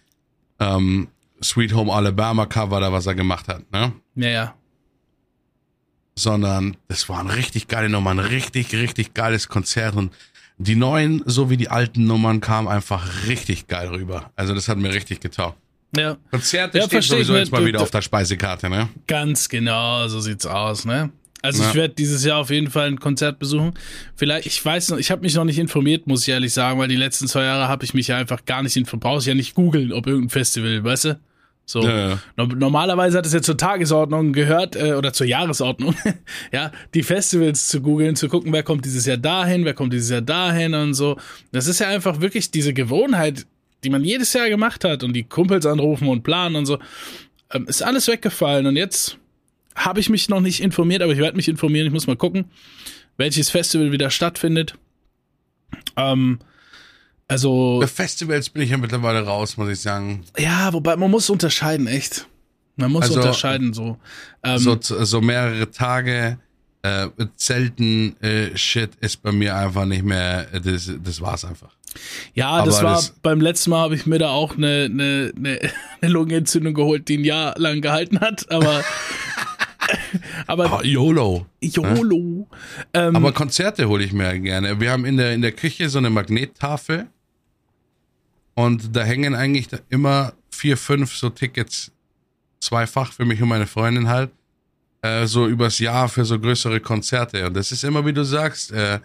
[0.59, 1.09] ähm,
[1.43, 3.93] Sweet Home Alabama Cover da, was er gemacht hat, ne?
[4.15, 4.55] Ja, ja.
[6.17, 10.13] Sondern das war ein richtig geile Nummer, ein richtig, richtig geiles Konzert und
[10.57, 14.31] die neuen sowie die alten Nummern kamen einfach richtig geil rüber.
[14.35, 15.57] Also das hat mir richtig getaugt.
[15.95, 16.17] Ja.
[16.31, 18.89] Konzerte ja, steht sowieso jetzt mal wieder auf der Speisekarte, ne?
[19.07, 21.11] Ganz genau, so sieht's aus, ne?
[21.41, 21.69] Also ja.
[21.69, 23.73] ich werde dieses Jahr auf jeden Fall ein Konzert besuchen.
[24.15, 26.87] Vielleicht, ich weiß noch, ich habe mich noch nicht informiert, muss ich ehrlich sagen, weil
[26.87, 29.03] die letzten zwei Jahre habe ich mich ja einfach gar nicht informiert.
[29.03, 31.19] Brauchst ja nicht googeln, ob irgendein Festival, weißt du?
[31.65, 31.81] So.
[31.81, 32.19] Ja, ja.
[32.37, 35.95] Normalerweise hat es ja zur Tagesordnung gehört, äh, oder zur Jahresordnung,
[36.51, 40.11] ja, die Festivals zu googeln, zu gucken, wer kommt dieses Jahr dahin, wer kommt dieses
[40.11, 41.17] Jahr dahin und so.
[41.51, 43.47] Das ist ja einfach wirklich diese Gewohnheit,
[43.83, 46.77] die man jedes Jahr gemacht hat und die Kumpels anrufen und planen und so.
[47.51, 49.17] Ähm, ist alles weggefallen und jetzt
[49.75, 51.87] habe ich mich noch nicht informiert, aber ich werde mich informieren.
[51.87, 52.45] Ich muss mal gucken,
[53.17, 54.75] welches Festival wieder stattfindet.
[55.97, 56.39] Ähm,
[57.27, 57.79] also.
[57.79, 60.23] Bei Festivals bin ich ja mittlerweile raus, muss ich sagen.
[60.37, 62.27] Ja, wobei man muss unterscheiden, echt.
[62.75, 63.97] Man muss also, unterscheiden, so.
[64.43, 64.77] Ähm, so.
[64.81, 66.37] So mehrere Tage
[66.85, 71.73] äh, Zelten äh, Shit ist bei mir einfach nicht mehr, äh, das, das war's einfach.
[72.33, 75.31] Ja, Aber das war das, beim letzten Mal habe ich mir da auch eine, eine,
[75.35, 75.59] eine,
[76.01, 78.83] eine Lungenentzündung geholt, die ein Jahr lang gehalten hat, aber
[80.47, 81.45] aber ah, YOLO.
[81.61, 82.17] YOLO.
[82.17, 82.45] Ne?
[82.93, 84.79] Ähm, aber Konzerte hole ich mir gerne.
[84.79, 87.07] Wir haben in der, in der Küche so eine Magnettafel
[88.55, 91.91] und da hängen eigentlich immer vier, fünf so Tickets,
[92.59, 94.31] zweifach für mich und meine Freundin halt,
[95.01, 97.45] äh, so übers Jahr für so größere Konzerte.
[97.45, 98.99] Und das ist immer, wie du sagst, äh,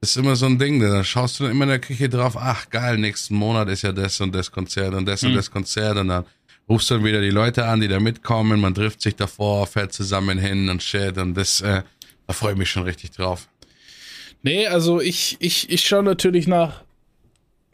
[0.00, 2.36] das ist immer so ein Ding, da schaust du dann immer in der Küche drauf,
[2.36, 5.30] ach geil, nächsten Monat ist ja das und das Konzert und das mhm.
[5.30, 6.24] und das Konzert und dann
[6.68, 10.38] rufst dann wieder die Leute an, die da mitkommen, man trifft sich davor, fährt zusammen
[10.38, 11.82] hin und shit und das, äh,
[12.26, 13.48] da freue ich mich schon richtig drauf.
[14.42, 16.83] Nee, also ich, ich, ich schaue natürlich nach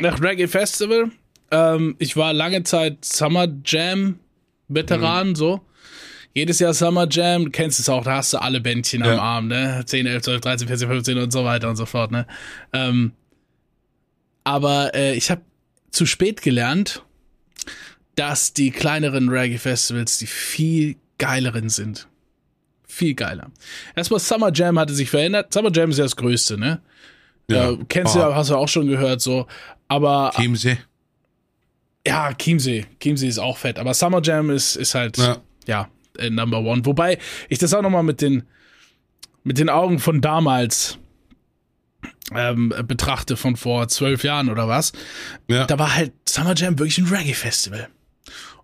[0.01, 1.11] nach Reggae Festival.
[1.51, 4.19] Ähm, ich war lange Zeit Summer Jam
[4.69, 5.35] Veteran, mhm.
[5.35, 5.61] so.
[6.33, 9.15] Jedes Jahr Summer Jam, du kennst es auch, da hast du alle Bändchen ja.
[9.15, 9.83] am Arm, ne?
[9.85, 12.27] 10, 11, 12, 13, 14, 15 und so weiter und so fort, ne?
[12.73, 13.13] Ähm,
[14.45, 15.43] aber äh, ich habe
[15.91, 17.03] zu spät gelernt,
[18.15, 22.07] dass die kleineren Reggae-Festivals die viel geileren sind.
[22.87, 23.51] viel geiler.
[23.97, 25.53] Erstmal Summer Jam hatte sich verändert.
[25.53, 26.81] Summer Jam ist ja das Größte, ne?
[27.51, 27.71] Ja.
[27.73, 29.47] Äh, kennst du ja, hast du auch schon gehört, so.
[29.89, 30.79] Aber Chiemsee.
[32.07, 32.87] ja, Chiemsee.
[33.01, 33.79] Chiemsee ist auch fett.
[33.79, 35.37] Aber Summer Jam ist, ist halt, ja,
[35.67, 35.89] Ja.
[36.19, 36.85] äh, Number One.
[36.87, 38.45] Wobei ich das auch nochmal mit den,
[39.43, 40.99] mit den Augen von damals
[42.35, 44.93] ähm, betrachte, von vor zwölf Jahren oder was.
[45.49, 45.67] Ja.
[45.67, 47.89] Da war halt Summer Jam wirklich ein Reggae-Festival.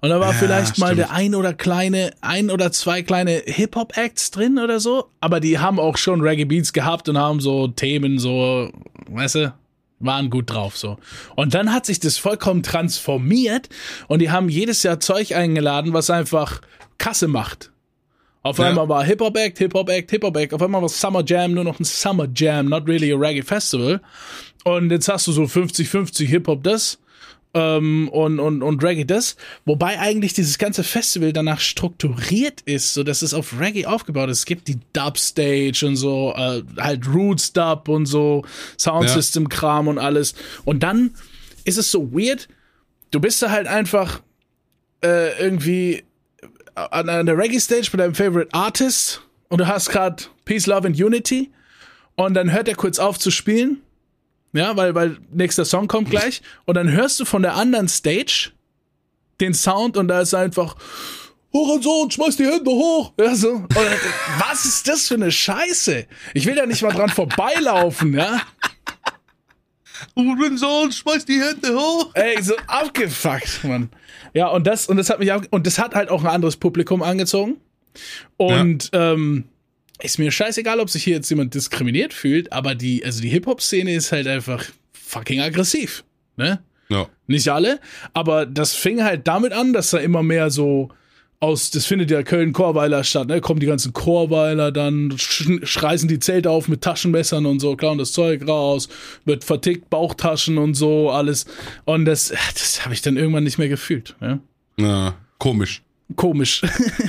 [0.00, 0.98] Und da war Ja, vielleicht mal stimmt.
[0.98, 5.78] der ein oder kleine, ein oder zwei kleine Hip-Hop-Acts drin oder so, aber die haben
[5.80, 8.70] auch schon Reggae-Beats gehabt und haben so Themen so,
[9.08, 9.54] weißt du,
[9.98, 10.98] waren gut drauf so.
[11.34, 13.68] Und dann hat sich das vollkommen transformiert
[14.08, 16.60] und die haben jedes Jahr Zeug eingeladen, was einfach
[16.98, 17.70] Kasse macht.
[18.42, 18.66] Auf Ja.
[18.66, 20.54] einmal war Hip-Hop-Act, Hip-Hop-Act, Hip-Hop-Act.
[20.54, 24.00] Auf einmal war Summer Jam nur noch ein Summer Jam, not really a Reggae Festival.
[24.64, 26.98] Und jetzt hast du so 50-50 Hip-Hop das
[27.56, 29.36] ähm, und, und, und Reggae das.
[29.64, 34.40] Wobei eigentlich dieses ganze Festival danach strukturiert ist, so dass es auf Reggae aufgebaut ist.
[34.40, 38.44] Es gibt die Dub-Stage und so, äh, halt Roots Dub und so,
[38.78, 40.34] Soundsystem-Kram und alles.
[40.66, 41.12] Und dann
[41.64, 42.46] ist es so weird,
[43.10, 44.20] du bist da halt einfach
[45.02, 46.04] äh, irgendwie
[46.74, 51.00] an, an der Reggae-Stage mit deinem Favorite Artist und du hast gerade Peace, Love and
[51.00, 51.50] Unity
[52.16, 53.80] und dann hört er kurz auf zu spielen,
[54.56, 58.52] ja, weil, weil nächster Song kommt gleich und dann hörst du von der anderen Stage
[59.40, 60.76] den Sound und da ist einfach
[61.52, 63.12] Hurensohn, schmeiß die Hände hoch.
[63.18, 63.52] Ja, so.
[63.52, 63.70] Und
[64.38, 66.06] was ist das für eine Scheiße?
[66.34, 68.42] Ich will da nicht mal dran vorbeilaufen, ja.
[70.14, 72.10] Hurensohn, schmeiß die Hände hoch.
[72.14, 73.90] Ey, so abgefuckt, Mann.
[74.34, 77.02] Ja, und das, und das hat mich und das hat halt auch ein anderes Publikum
[77.02, 77.56] angezogen.
[78.36, 79.44] Und ähm,
[80.02, 83.94] ist mir scheißegal, ob sich hier jetzt jemand diskriminiert fühlt, aber die, also die Hip-Hop-Szene
[83.94, 86.04] ist halt einfach fucking aggressiv.
[86.36, 86.60] Ne?
[86.88, 87.08] Ja.
[87.26, 87.80] Nicht alle,
[88.12, 90.90] aber das fing halt damit an, dass da immer mehr so
[91.40, 93.40] aus, das findet ja Köln-Chorweiler statt, ne?
[93.40, 97.98] Kommen die ganzen Chorweiler dann, sch schreißen die Zelte auf mit Taschenmessern und so, klauen
[97.98, 98.88] das Zeug raus,
[99.24, 101.44] wird vertickt, Bauchtaschen und so, alles.
[101.84, 104.16] Und das, das habe ich dann irgendwann nicht mehr gefühlt.
[104.20, 104.38] Ja?
[104.78, 105.14] ja.
[105.38, 105.82] Komisch.
[106.14, 106.62] Komisch.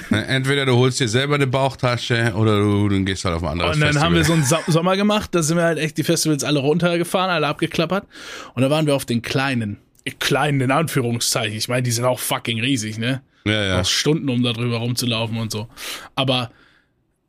[0.09, 3.75] Entweder du holst dir selber eine Bauchtasche oder du, du gehst halt auf ein anderes
[3.75, 4.05] Und dann Festival.
[4.05, 6.59] haben wir so einen Sa Sommer gemacht, da sind wir halt echt die Festivals alle
[6.59, 8.07] runtergefahren, alle abgeklappert.
[8.55, 9.77] Und da waren wir auf den kleinen.
[10.19, 11.57] Kleinen in Anführungszeichen.
[11.57, 13.21] Ich meine, die sind auch fucking riesig, ne?
[13.47, 13.75] ja, ja.
[13.75, 15.67] brauchst Stunden, um da drüber rumzulaufen und so.
[16.15, 16.51] Aber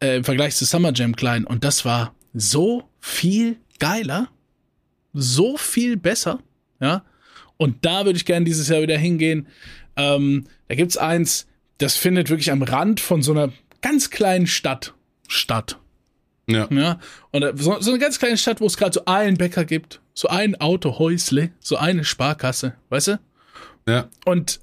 [0.00, 4.28] äh, im Vergleich zu Summer Jam klein und das war so viel geiler,
[5.12, 6.40] so viel besser,
[6.81, 7.04] ja.
[7.57, 9.48] Und da würde ich gerne dieses Jahr wieder hingehen.
[9.96, 14.94] Ähm, da gibt's eins, das findet wirklich am Rand von so einer ganz kleinen Stadt
[15.28, 15.78] statt.
[16.46, 16.66] ja.
[16.70, 16.98] Ja,
[17.30, 20.00] und da- so, so eine ganz kleine Stadt, wo es gerade so einen Bäcker gibt,
[20.14, 23.20] so ein Autohäusle, so eine Sparkasse, weißt du?
[23.86, 24.08] ja.
[24.24, 24.60] Und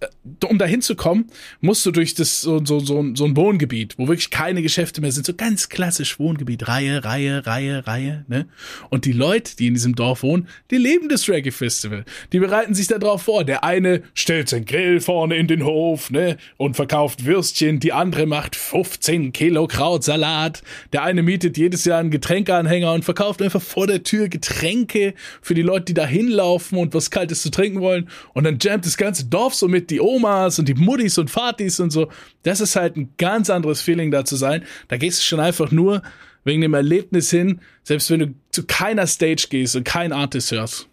[0.48, 1.26] um da hinzukommen,
[1.62, 5.12] musst du durch das so, so, so, so ein Wohngebiet, wo wirklich keine Geschäfte mehr
[5.12, 8.48] sind, so ganz klassisch Wohngebiet, Reihe, Reihe, Reihe, Reihe, ne?
[8.90, 12.06] Und die Leute, die in diesem Dorf wohnen, die leben das Reggae Festival.
[12.32, 13.44] Die bereiten sich da drauf vor.
[13.44, 16.38] Der eine stellt sein Grill vorne in den Hof, ne?
[16.58, 17.80] Und verkauft Würstchen.
[17.80, 20.64] Die andere macht 15 Kilo Krautsalat.
[20.94, 25.54] Der eine mietet jedes Jahr einen Getränkeanhänger und verkauft einfach vor der Tür Getränke für
[25.54, 28.10] die Leute, die da hinlaufen und was Kaltes zu trinken wollen.
[28.34, 31.80] Und dann jammt das ganze Dorf so mit, die Omas und die Muttis und Vatis
[31.80, 32.12] und so.
[32.44, 34.64] Das ist halt ein ganz anderes Feeling da zu sein.
[34.88, 36.02] Da gehst du schon einfach nur
[36.44, 40.88] wegen dem Erlebnis hin, selbst wenn du zu keiner Stage gehst und keinen Artist hörst.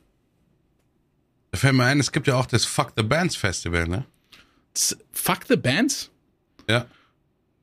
[1.50, 4.04] Da fällt mir ein, es gibt ja auch das Fuck the Bands Festival, ne?
[4.74, 6.11] Z- Fuck the Bands?
[6.68, 6.87] Ja.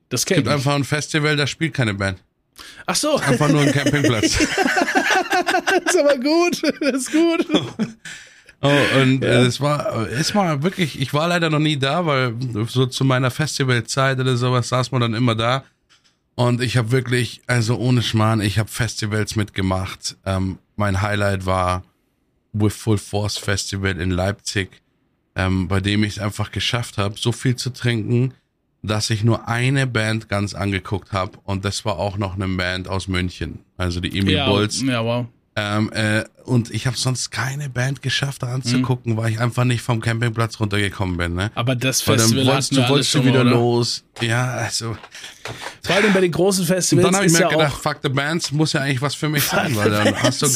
[0.09, 0.53] Das Es kennt gibt ich.
[0.53, 2.23] einfach ein Festival, da spielt keine Band.
[2.85, 4.37] Ach so, Einfach nur ein Campingplatz.
[4.37, 6.61] das ist aber gut.
[6.81, 7.47] Das ist gut.
[8.61, 12.35] Oh, und äh, es war, ist mal wirklich, ich war leider noch nie da, weil
[12.67, 15.63] so zu meiner Festivalzeit oder sowas saß man dann immer da.
[16.35, 20.17] Und ich habe wirklich, also ohne Schmarrn, ich habe Festivals mitgemacht.
[20.25, 21.83] Ähm, mein Highlight war
[22.53, 24.81] With Full Force Festival in Leipzig,
[25.35, 28.33] ähm, bei dem ich es einfach geschafft habe, so viel zu trinken,
[28.81, 31.33] dass ich nur eine Band ganz angeguckt habe.
[31.43, 34.81] Und das war auch noch eine Band aus München, also die Emil Ja, Bulls.
[34.81, 35.25] ja, wow.
[35.57, 38.53] Ähm, äh, und ich habe sonst keine Band geschafft, da Mhm.
[38.55, 41.35] anzugucken, weil ich einfach nicht vom Campingplatz runtergekommen bin.
[41.35, 41.51] Ne?
[41.55, 43.51] Aber das Weil dann Festival wolltest du, wolltest du wieder oder?
[43.51, 44.03] los.
[44.21, 44.97] Ja, also.
[45.83, 48.09] Vor allem bei den großen Und Festivals dann habe ich mir ja gedacht, fuck the
[48.09, 50.47] bands muss ja eigentlich was für mich sein, weil dann hast du,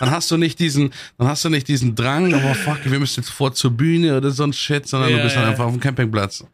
[0.00, 3.20] dann hast du nicht diesen, dann hast du nicht diesen Drang, aber fuck, wir müssen
[3.20, 5.50] jetzt vor zur Bühne oder so ein Shit, sondern Ja, du bist dann ja.
[5.50, 6.44] einfach auf dem Campingplatz.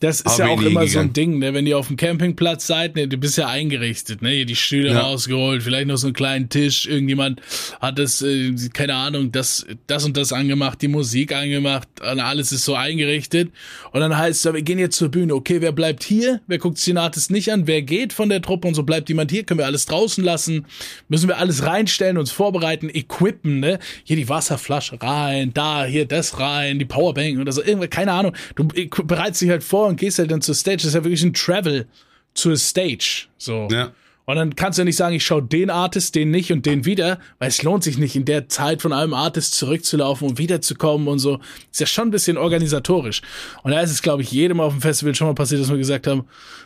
[0.00, 1.08] Das ist Hab ja auch immer so gegangen.
[1.08, 1.54] ein Ding, ne?
[1.54, 4.28] Wenn ihr auf dem Campingplatz seid, ne, du bist ja eingerichtet, ne?
[4.30, 5.00] Hier die Stühle Ja.
[5.00, 7.40] rausgeholt, vielleicht noch so einen kleinen Tisch, irgendjemand
[7.80, 12.52] hat das, äh, äh, keine Ahnung, das, das und das angemacht, die Musik angemacht, alles
[12.52, 13.50] ist so eingerichtet.
[13.92, 15.34] Und dann heißt es, wir gehen jetzt zur Bühne.
[15.34, 16.40] Okay, wer bleibt hier?
[16.46, 17.66] Wer guckt Artist nicht an?
[17.66, 19.44] Wer geht von der Truppe und so bleibt jemand hier?
[19.44, 20.66] Können wir alles draußen lassen?
[21.08, 23.78] Müssen wir alles reinstellen, uns vorbereiten, equippen, ne?
[24.04, 28.34] Hier die Wasserflasche rein, da, hier das rein, die Powerbank oder so, irgendwie, keine Ahnung.
[28.54, 30.76] Du bereitest dich halt vor und gehst halt dann zur Stage.
[30.78, 31.86] Das ist ja wirklich ein Travel
[32.34, 33.26] zur Stage.
[33.38, 33.68] So.
[33.70, 33.92] Ja.
[34.26, 36.86] Und dann kannst du ja nicht sagen, ich schaue den Artist, den nicht und den
[36.86, 41.08] wieder, weil es lohnt sich nicht, in der Zeit von einem Artist zurückzulaufen und wiederzukommen
[41.08, 41.40] und so.
[41.70, 43.20] Ist ja schon ein bisschen organisatorisch.
[43.62, 45.76] Und da ist es, glaube ich, jedem auf dem Festival schon mal passiert, dass wir
[45.76, 46.24] gesagt haben,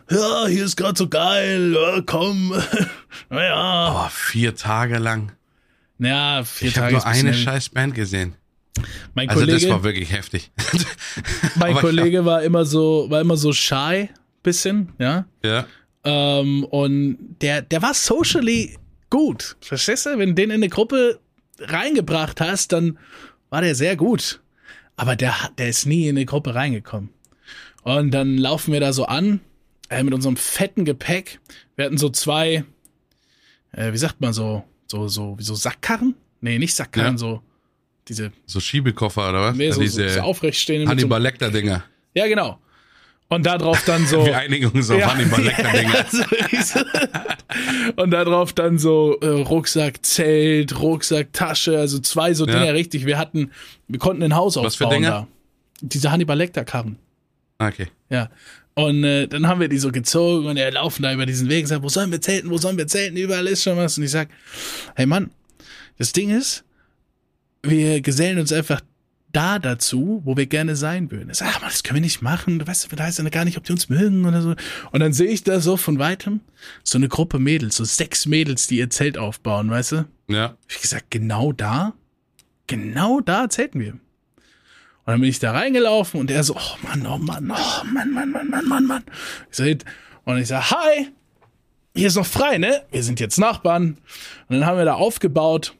[0.08, 2.54] ja, hier ist gerade so geil, ja, komm.
[3.28, 4.06] naja.
[4.06, 5.32] Oh, vier Tage lang.
[5.98, 6.96] Ja, vier ich Tage.
[6.96, 8.34] Ich habe nur eine scheiß Band gesehen.
[9.14, 10.52] Mein also Kollege, das war wirklich heftig.
[11.56, 14.08] mein Kollege war immer so, war immer so shy,
[14.44, 15.26] bisschen, ja.
[15.44, 15.66] Ja.
[16.08, 18.78] Ähm, und der, der war socially
[19.10, 19.56] gut.
[19.60, 20.18] Verstehst du?
[20.18, 21.20] Wenn du den in eine Gruppe
[21.60, 22.98] reingebracht hast, dann
[23.50, 24.40] war der sehr gut.
[24.96, 27.10] Aber der, der ist nie in eine Gruppe reingekommen.
[27.82, 29.40] Und dann laufen wir da so an,
[29.90, 31.40] äh, mit unserem fetten Gepäck.
[31.76, 32.64] Wir hatten so zwei,
[33.72, 36.14] äh, wie sagt man so, so, so, wie so Sackkarren?
[36.40, 37.18] Nee, nicht Sackkarren, ja.
[37.18, 37.42] so
[38.08, 38.32] diese.
[38.46, 39.56] So Schiebekoffer oder was?
[39.56, 40.88] Nee, so, diese so, so aufrechtstehende.
[40.88, 41.84] Hannibal Lecter-Dinger.
[42.14, 42.58] Ja, genau.
[43.30, 44.24] Und da drauf dann so.
[44.26, 46.06] Wir einigen uns auf ja, Hannibal Lecter-Dinger.
[47.96, 52.72] und da drauf dann so äh, Rucksack, Zelt, Rucksack, Tasche, also zwei so Dinger, ja.
[52.72, 53.04] richtig.
[53.04, 53.50] Wir hatten,
[53.86, 55.10] wir konnten ein Haus Was aufbauen für Dinger?
[55.10, 55.28] da.
[55.80, 56.96] Diese Hannibal Lecter-Karren.
[57.58, 57.88] Okay.
[58.08, 58.30] Ja.
[58.74, 61.64] Und äh, dann haben wir die so gezogen und er laufen da über diesen Weg
[61.64, 63.98] und sagt, wo sollen wir zelten, wo sollen wir zelten, überall ist schon was.
[63.98, 64.28] Und ich sag,
[64.94, 65.30] hey Mann,
[65.98, 66.64] das Ding ist,
[67.62, 68.80] wir gesellen uns einfach
[69.32, 71.30] da dazu, wo wir gerne sein würden.
[71.30, 72.58] Ich sag, ach, das können wir nicht machen.
[72.58, 74.54] Du weißt, da heißt ja gar nicht, ob die uns mögen oder so.
[74.90, 76.40] Und dann sehe ich da so von weitem
[76.82, 80.04] so eine Gruppe Mädels, so sechs Mädels, die ihr Zelt aufbauen, weißt du?
[80.28, 80.56] Ja.
[80.68, 81.92] Ich gesagt, genau da,
[82.66, 83.92] genau da zelten wir.
[83.92, 88.12] Und dann bin ich da reingelaufen und er so, oh Mann, oh Mann, oh Mann,
[88.12, 89.04] Mann, Mann, Mann, Mann, Mann.
[89.50, 89.64] Ich so,
[90.24, 91.08] und ich sag, hi,
[91.94, 92.84] hier ist noch frei, ne?
[92.90, 93.98] Wir sind jetzt Nachbarn.
[94.48, 95.74] Und dann haben wir da aufgebaut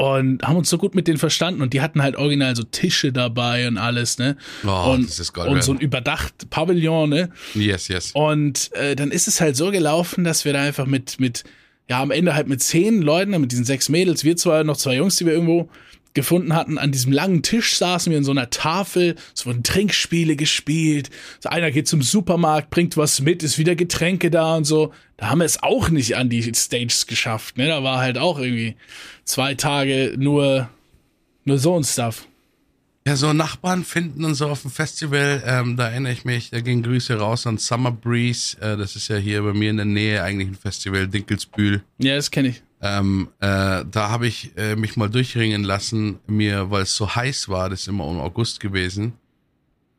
[0.00, 3.12] und haben uns so gut mit denen verstanden und die hatten halt original so Tische
[3.12, 4.38] dabei und alles, ne?
[4.66, 7.28] Oh, und, das ist Gold und so ein überdacht Pavillon, ne?
[7.52, 8.12] Yes, yes.
[8.14, 11.44] Und äh, dann ist es halt so gelaufen, dass wir da einfach mit, mit,
[11.86, 14.96] ja, am Ende halt mit zehn Leuten, mit diesen sechs Mädels, wir zwei, noch zwei
[14.96, 15.68] Jungs, die wir irgendwo
[16.14, 20.36] gefunden hatten, an diesem langen Tisch saßen wir in so einer Tafel, es wurden Trinkspiele
[20.36, 24.92] gespielt, so einer geht zum Supermarkt, bringt was mit, ist wieder Getränke da und so.
[25.16, 27.68] Da haben wir es auch nicht an die Stages geschafft, ne?
[27.68, 28.76] Da war halt auch irgendwie
[29.24, 30.68] zwei Tage nur,
[31.44, 32.26] nur so ein Stuff.
[33.06, 36.60] Ja, so Nachbarn finden und so auf dem Festival, ähm, da erinnere ich mich, da
[36.60, 39.86] gehen Grüße raus an Summer Breeze, äh, das ist ja hier bei mir in der
[39.86, 41.82] Nähe eigentlich ein Festival, Dinkelsbühl.
[41.98, 42.62] Ja, das kenne ich.
[42.82, 47.48] Ähm, äh, da habe ich äh, mich mal durchringen lassen, mir, weil es so heiß
[47.48, 49.12] war, das ist immer im August gewesen,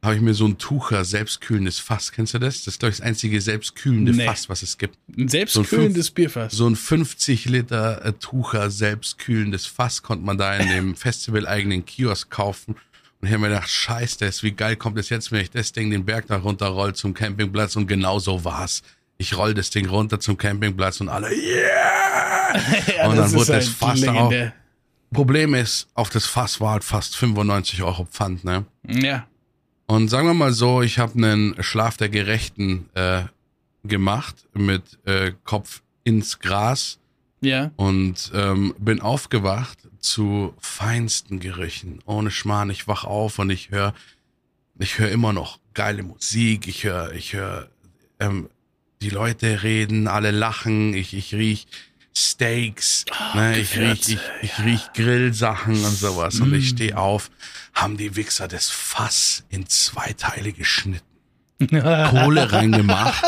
[0.04, 2.64] habe ich mir so ein Tucher selbstkühlendes Fass, kennst du das?
[2.64, 4.26] Das ist, glaube ich, das einzige selbstkühlende nee.
[4.26, 4.98] Fass, was es gibt.
[5.16, 6.54] Ein selbstkühlendes so ein Bierfass?
[6.54, 12.32] So ein 50 Liter äh, Tucher selbstkühlendes Fass konnte man da in dem Festival-eigenen Kiosk
[12.32, 12.76] kaufen.
[13.22, 15.72] Und ich habe mir gedacht, scheiß das, wie geil kommt es jetzt, wenn ich das
[15.72, 18.82] Ding den Berg da runterroll zum Campingplatz und genau so war's.
[19.22, 22.58] Ich roll das Ding runter zum Campingplatz und alle, yeah!
[22.98, 24.34] ja, und dann wurde das Fass auch.
[25.14, 28.66] Problem ist, auf das Fass war halt fast 95 Euro Pfand, ne?
[28.88, 29.28] Ja.
[29.86, 33.24] Und sagen wir mal so, ich habe einen Schlaf der Gerechten äh,
[33.84, 36.98] gemacht mit äh, Kopf ins Gras.
[37.42, 37.70] Ja.
[37.76, 42.00] Und ähm, bin aufgewacht zu feinsten Gerüchen.
[42.06, 43.94] Ohne Schmarrn, ich wach auf und ich höre,
[44.80, 46.68] ich höre immer noch geile Musik.
[46.68, 47.70] Ich höre, ich höre
[48.20, 48.50] ähm,
[49.02, 51.68] die Leute reden, alle lachen, ich, ich riech
[52.16, 54.64] Steaks, oh, ne, ich riech, ich, ich ja.
[54.66, 56.44] riech Grillsachen und sowas mm.
[56.44, 56.76] und ich mm.
[56.76, 57.32] stehe auf,
[57.74, 61.06] haben die Wichser das Fass in zwei Teile geschnitten.
[61.70, 63.24] Kohle reingemacht,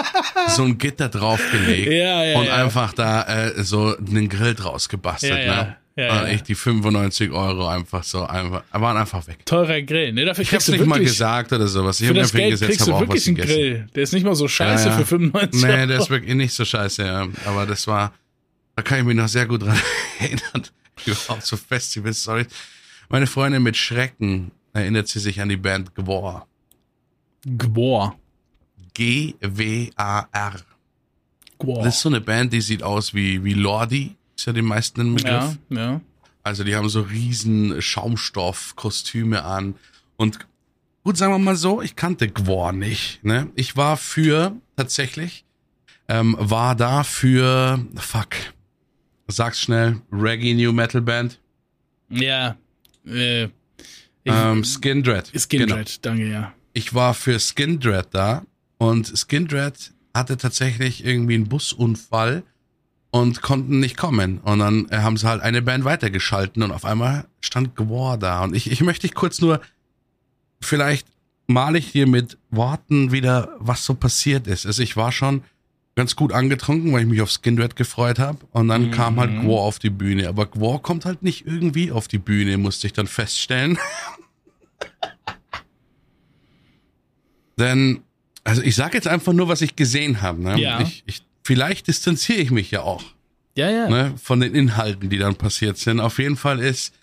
[0.49, 5.47] so ein Gitter draufgelegt ja, ja, und einfach da äh, so einen Grill draus gebastelt.
[5.47, 5.77] Ne?
[5.95, 6.27] Ja, ja.
[6.29, 9.45] Ich die 95 Euro einfach so einfach, waren einfach weg.
[9.45, 10.25] Teurer Grill, ne?
[10.25, 12.01] Dafür ich hab's nicht mal gesagt oder sowas.
[12.01, 13.87] Ich habe mir hingesetzt, kriegst du wirklich einen Grill.
[13.93, 14.97] Der ist nicht mal so scheiße ja.
[14.97, 15.77] für 95 nee, Euro.
[15.77, 17.27] Nee, der ist wirklich nicht so scheiße, ja.
[17.45, 18.11] Aber das war,
[18.75, 19.79] da kann ich mich noch sehr gut dran
[20.19, 20.67] erinnern.
[21.05, 22.47] Überhaupt so Festivals, sorry.
[23.09, 26.47] Meine Freundin mit Schrecken erinnert sie sich an die Band Gwar.
[27.57, 28.17] Gwar.
[28.95, 30.53] G-W-A-R.
[31.59, 31.83] Gwar.
[31.83, 35.01] Das ist so eine Band, die sieht aus wie, wie Lordi ist ja den meisten
[35.01, 35.57] ein Begriff.
[35.69, 36.01] Ja, ja.
[36.43, 39.75] Also die haben so riesen Schaumstoffkostüme an.
[40.17, 40.39] Und
[41.03, 43.23] gut, sagen wir mal so, ich kannte Gwar nicht.
[43.23, 43.49] Ne?
[43.55, 45.45] Ich war für, tatsächlich,
[46.09, 48.35] ähm, war da für, fuck,
[49.27, 51.39] sag's schnell, Reggae New Metal Band.
[52.09, 52.57] Ja.
[53.07, 53.47] Äh,
[54.25, 55.31] ähm, Skin Dread.
[55.35, 55.75] Skin genau.
[55.75, 56.53] Dread, danke, ja.
[56.73, 58.43] Ich war für Skin Dread da
[58.77, 62.43] und Skin Dread hatte tatsächlich irgendwie einen Busunfall
[63.13, 64.39] und konnten nicht kommen.
[64.39, 68.43] Und dann äh, haben sie halt eine Band weitergeschalten und auf einmal stand Gwar da.
[68.43, 69.61] Und ich, ich möchte dich kurz nur,
[70.59, 71.05] vielleicht
[71.45, 74.65] male ich dir mit Worten wieder, was so passiert ist.
[74.65, 75.43] Also ich war schon
[75.93, 78.39] ganz gut angetrunken, weil ich mich auf Skindred gefreut habe.
[78.49, 78.91] Und dann mhm.
[78.91, 80.27] kam halt Gwar auf die Bühne.
[80.27, 83.77] Aber Gwar kommt halt nicht irgendwie auf die Bühne, musste ich dann feststellen.
[87.59, 88.01] Denn,
[88.43, 90.41] also ich sage jetzt einfach nur, was ich gesehen habe.
[90.41, 90.59] Ne?
[90.59, 90.81] Ja.
[90.81, 93.03] Ich, ich, vielleicht distanziere ich mich ja auch.
[93.55, 93.87] Ja, ja.
[93.87, 95.99] Ne, von den Inhalten, die dann passiert sind.
[95.99, 96.93] Auf jeden Fall ist,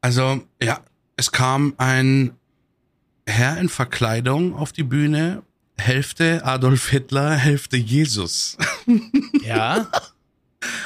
[0.00, 0.80] also ja,
[1.16, 2.32] es kam ein
[3.26, 5.42] Herr in Verkleidung auf die Bühne
[5.76, 8.56] Hälfte Adolf Hitler, Hälfte Jesus.
[9.42, 9.88] Ja.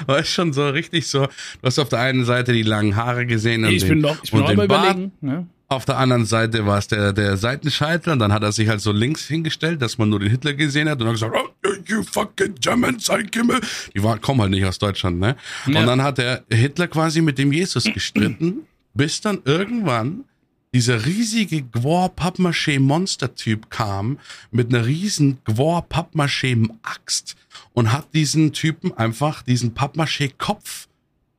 [0.06, 1.26] War schon so richtig so.
[1.26, 1.30] Du
[1.64, 4.30] hast auf der einen Seite die langen Haare gesehen und ich den, bin noch, ich
[4.30, 4.90] bin und noch den Bart.
[4.92, 5.12] überlegen.
[5.20, 5.46] Ne?
[5.74, 8.80] Auf der anderen Seite war es der, der Seitenscheitel und dann hat er sich halt
[8.80, 12.02] so links hingestellt, dass man nur den Hitler gesehen hat und dann gesagt, oh, you
[12.02, 12.98] fucking German
[13.30, 13.60] Kimmel.
[13.94, 15.36] Die waren, kommen halt nicht aus Deutschland, ne?
[15.66, 15.80] Ja.
[15.80, 20.24] Und dann hat der Hitler quasi mit dem Jesus gestritten, bis dann irgendwann
[20.72, 24.18] dieser riesige Gwar Pappmaché Monster-Typ kam
[24.50, 27.36] mit einer riesen Gwar Pappmaché Axt
[27.72, 30.88] und hat diesen Typen einfach diesen Pappmaché Kopf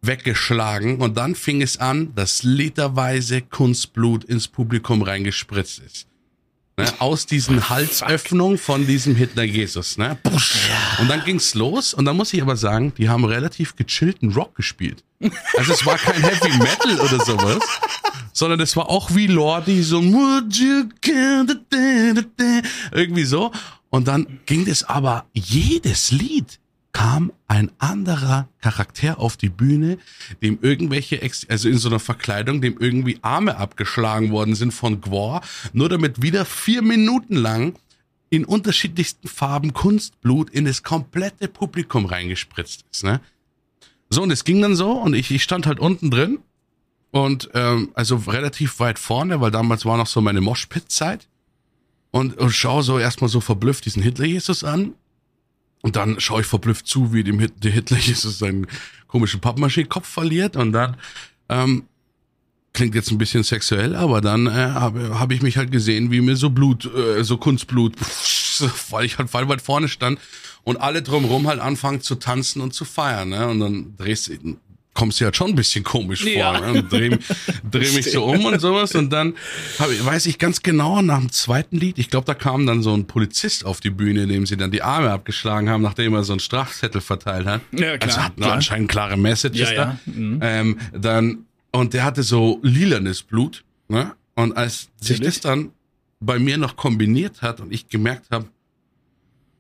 [0.07, 6.07] weggeschlagen und dann fing es an, dass literweise Kunstblut ins Publikum reingespritzt ist.
[6.77, 9.97] Ne, aus diesen Halsöffnungen von diesem Hitler Jesus.
[9.97, 10.17] Ne?
[10.99, 14.55] Und dann ging's los und dann muss ich aber sagen, die haben relativ gechillten Rock
[14.55, 15.01] gespielt.
[15.57, 17.63] Also es war kein Heavy Metal oder sowas,
[18.33, 20.01] sondern es war auch wie Lordi, so
[22.91, 23.51] irgendwie so.
[23.89, 26.59] Und dann ging es aber jedes Lied
[26.95, 29.97] kam ein anderer Charakter auf die Bühne,
[30.41, 35.01] dem irgendwelche, Ex also in so einer Verkleidung, dem irgendwie Arme abgeschlagen worden sind von
[35.01, 35.41] Gwar,
[35.73, 37.75] nur damit wieder vier Minuten lang
[38.29, 43.03] in unterschiedlichsten Farben Kunstblut in das komplette Publikum reingespritzt ist.
[43.03, 43.19] Ne?
[44.09, 46.39] So, und es ging dann so und ich, ich stand halt unten drin
[47.11, 51.27] und ähm, also relativ weit vorne, weil damals war noch so meine Moshpit-Zeit
[52.11, 54.93] und, und schau so erstmal so verblüfft diesen Hitler-Jesus an
[55.85, 58.65] und dann schaue ich verblüfft zu, wie dem Hit der Hitler Jesus seinen
[59.05, 60.55] komischen Pappmaché-Kopf verliert.
[60.55, 60.97] Und dann
[61.47, 61.83] ähm,
[62.73, 66.21] klingt jetzt ein bisschen sexuell, aber dann äh, habe hab ich mich halt gesehen, wie
[66.21, 70.17] mir so Blut, äh, so Kunstblut, pff, weil ich halt voll weit vorne stand
[70.63, 73.29] und alle drumherum halt anfangen zu tanzen und zu feiern.
[73.29, 73.47] Ne?
[73.47, 74.57] Und dann drehst du,
[74.95, 76.55] kommst du halt schon ein bisschen komisch Ja.
[76.57, 76.65] vor.
[76.71, 76.79] Ne?
[76.79, 77.17] Und dreh,
[77.69, 78.95] dreh mich so um und sowas.
[78.95, 79.35] Und dann
[79.77, 82.93] hab, weiß ich ganz genau, nach dem zweiten Lied, ich glaube, da kam dann so
[82.95, 86.33] ein Polizist auf die Bühne, dem sie dann die Arme abgeschlagen haben, nachdem er so
[86.33, 87.61] einen Strafzettel verteilt hat.
[87.71, 88.53] Ja, klar, Also hat klar.
[88.53, 89.99] anscheinend klare Messages Ja, ja.
[90.05, 90.39] Mhm.
[90.39, 90.47] da.
[90.59, 93.63] Ähm, dann, und der hatte so lilanes Blut.
[93.87, 94.13] Ne?
[94.35, 95.71] Und als sich das dann
[96.21, 98.47] bei mir noch kombiniert hat und ich gemerkt habe,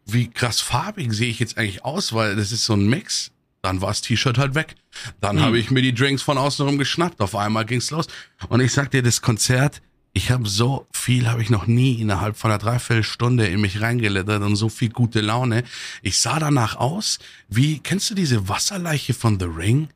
[0.05, 3.31] wie krass farbig sehe ich jetzt eigentlich aus, weil das ist so ein Mix.
[3.65, 4.75] Dann war das T-Shirt halt weg.
[5.21, 7.19] Dann habe ich mir die Drinks von außen rum geschnappt.
[7.19, 8.05] Auf einmal ging's los.
[8.47, 9.81] Und ich sag dir, das Konzert,
[10.13, 14.43] ich habe so viel, habe ich noch nie innerhalb von einer Dreiviertelstunde in mich reingelettert
[14.43, 15.63] und so viel gute Laune.
[16.03, 17.17] Ich sah danach aus,
[17.49, 19.87] wie, kennst du diese Wasserleiche von The Ring?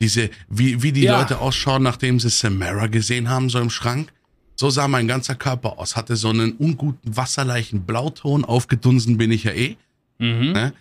[0.00, 1.18] Diese, wie, wie die Ja.
[1.18, 4.12] Leute ausschauen, nachdem sie Samara gesehen haben, so im Schrank.
[4.54, 5.96] So sah mein ganzer Körper aus.
[5.96, 8.44] Hatte so einen unguten wasserleichen Blauton.
[8.44, 9.76] Aufgedunsen bin ich ja eh.
[10.18, 10.52] Mhm.
[10.52, 10.72] Ne?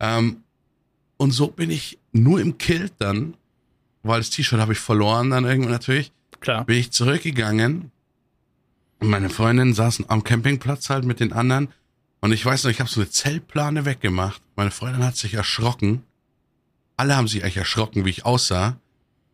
[0.00, 0.42] Ähm,
[1.16, 3.34] und so bin ich nur im Kilt dann,
[4.02, 6.64] weil das T-Shirt habe ich verloren dann irgendwann natürlich, Klar.
[6.64, 7.90] bin ich zurückgegangen.
[9.00, 11.68] Und meine Freundin saßen am Campingplatz halt mit den anderen.
[12.20, 14.40] Und ich weiß noch, ich habe so eine Zeltplane weggemacht.
[14.56, 16.02] Meine Freundin hat sich erschrocken.
[16.96, 18.78] Alle haben sich eigentlich erschrocken, wie ich aussah.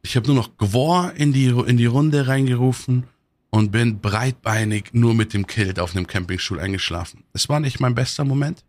[0.03, 3.05] Ich habe nur noch Gwar in die, in die Runde reingerufen
[3.51, 7.23] und bin breitbeinig nur mit dem Kilt auf einem Campingstuhl eingeschlafen.
[7.33, 8.65] Es war nicht mein bester Moment.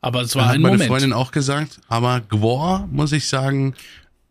[0.00, 0.88] Aber es war hat ein meine Moment.
[0.88, 1.80] Freundin auch gesagt.
[1.88, 3.74] Aber Gwar, muss ich sagen,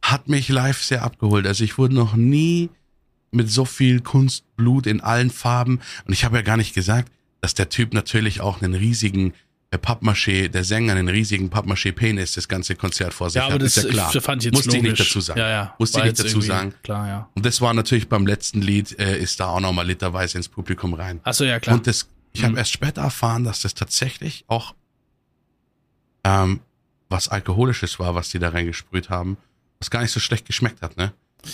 [0.01, 1.45] hat mich live sehr abgeholt.
[1.45, 2.69] Also ich wurde noch nie
[3.31, 5.79] mit so viel Kunstblut in allen Farben.
[6.05, 7.11] Und ich habe ja gar nicht gesagt,
[7.41, 9.33] dass der Typ natürlich auch einen riesigen
[9.71, 13.61] äh, Pappmaché, der Sänger einen riesigen Pappmaché-Penis das ganze Konzert vor sich ja, aber hat.
[13.61, 14.15] das, ist ja klar.
[14.15, 14.99] ich fand ich jetzt Musste ich logisch.
[14.99, 15.39] nicht dazu sagen.
[15.39, 15.75] Ja, ja.
[15.77, 16.73] Musste ich nicht dazu sagen.
[16.83, 17.29] Klar, ja.
[17.35, 20.95] Und das war natürlich beim letzten Lied, äh, ist da auch nochmal literweise ins Publikum
[20.95, 21.19] rein.
[21.23, 21.75] Achso, ja, klar.
[21.75, 24.73] Und das, ich habe erst später erfahren, dass das tatsächlich auch
[26.23, 26.59] ähm,
[27.09, 29.37] was Alkoholisches war, was die da reingesprüht haben,
[29.79, 31.11] was gar nicht so schlecht geschmeckt hat, ne?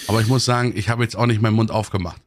[0.07, 2.21] Aber ich muss sagen, ich habe jetzt auch nicht meinen Mund aufgemacht.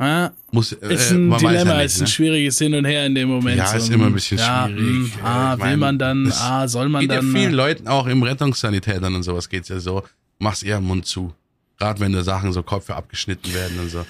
[0.00, 2.06] Ja, Muss, ist äh, ein Dilemma, ja nicht, ist ein ne?
[2.08, 3.56] schwieriges Hin und Her in dem Moment.
[3.56, 4.84] Ja, ist immer ein bisschen ja, schwierig.
[4.84, 7.32] hm, Äh, ah, ich will mein, man dann, ah, soll man Geht ja dann.
[7.32, 10.04] vielen äh, Leuten auch im Rettungssanitätern und sowas geht's ja so.
[10.38, 11.34] Mach's eher Mund zu.
[11.78, 14.04] Gerade wenn da Sachen so Köpfe abgeschnitten werden und so.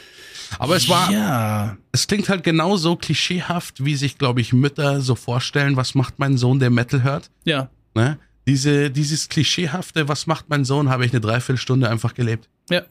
[0.59, 5.15] Aber es war, Ja, es klingt halt genauso klischeehaft, wie sich, glaube ich, Mütter so
[5.15, 7.31] vorstellen, was macht mein Sohn, der Metal hört.
[7.45, 8.19] ja, Ne?
[8.47, 12.49] Diese, dieses klischeehafte, was macht mein Sohn, habe ich eine Dreiviertelstunde einfach gelebt.
[12.71, 12.83] ja.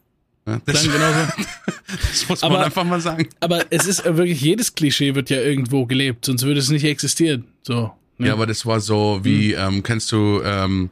[0.46, 0.62] Ne?
[0.66, 1.20] Das, genauso.
[2.10, 3.28] das muss Aber- man einfach mal sagen.
[3.42, 7.46] Aber es ist wirklich, jedes Klischee wird ja irgendwo gelebt, sonst würde es nicht existieren.
[7.64, 7.92] So.
[8.18, 8.28] Ne?
[8.28, 10.90] Ja, aber das war so wie, ähm, kennst du, ähm,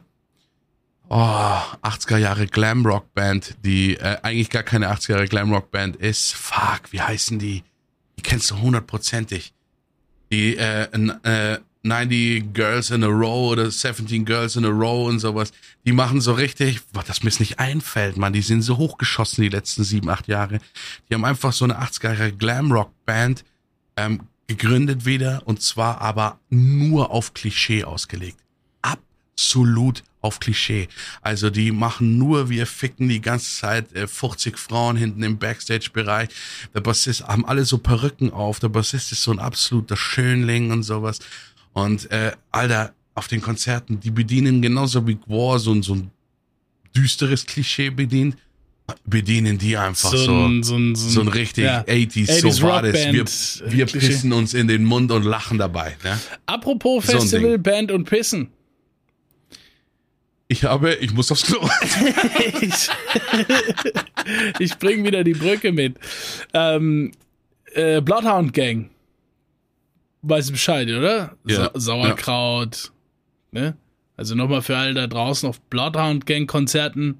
[1.08, 6.34] oh, 80er Jahre Glamrock Band, die äh, eigentlich gar keine 80er Jahre Glamrock Band ist.
[6.34, 7.62] Fuck, wie heißen die?
[8.18, 9.52] Die kennst du hundertprozentig.
[10.32, 15.20] Die äh, äh, 90 Girls in a Row oder 17 Girls in a Row und
[15.20, 15.52] sowas.
[15.86, 18.32] Die machen so richtig, boah, das mir nicht einfällt, man.
[18.32, 20.58] Die sind so hochgeschossen die letzten sieben, acht Jahre.
[21.08, 23.44] Die haben einfach so eine 80er Jahre Glamrock Band
[23.96, 28.38] ähm, gegründet wieder und zwar aber nur auf Klischee ausgelegt.
[29.38, 30.88] Absolut auf Klischee.
[31.20, 36.30] Also die machen nur, wir ficken die ganze Zeit äh, 50 Frauen hinten im Backstage-Bereich.
[36.74, 38.60] Der Bassist haben alle so Perücken auf.
[38.60, 41.18] Der Bassist ist so ein absoluter Schönling und sowas.
[41.74, 46.10] Und äh, Alter, auf den Konzerten, die bedienen genauso wie War so, ein- so ein
[46.96, 48.38] düsteres Klischee bedient,
[49.04, 51.82] bedienen die einfach so, so, ein, so, ein, so ein richtig ja.
[51.82, 52.94] 80s, 80s so war das.
[52.94, 53.26] Wir,
[53.72, 55.94] wir äh, pissen uns in den Mund und lachen dabei.
[56.02, 56.18] Ne?
[56.46, 57.58] Apropos So Festival.
[57.58, 58.48] Band und Pissen.
[60.48, 61.68] Ich habe, ich muss aufs Klo.
[62.60, 62.88] ich
[64.60, 65.96] ich bring wieder die Brücke mit.
[66.54, 67.12] Ähm,
[67.74, 68.90] äh, Bloodhound Gang.
[70.22, 71.36] Weißt du Bescheid, oder?
[71.46, 72.92] Ja, Sa Sauerkraut.
[73.50, 73.76] Ne?
[74.16, 77.18] Also nochmal für alle da draußen auf Bloodhound Gang Konzerten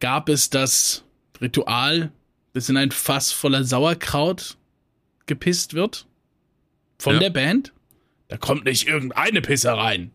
[0.00, 1.04] gab es das
[1.40, 2.12] Ritual,
[2.52, 4.56] dass in ein Fass voller Sauerkraut
[5.26, 6.06] gepisst wird.
[6.98, 7.20] Von Ja.
[7.20, 7.72] der Band.
[8.28, 10.10] Da kommt nicht irgendeine Pisse rein.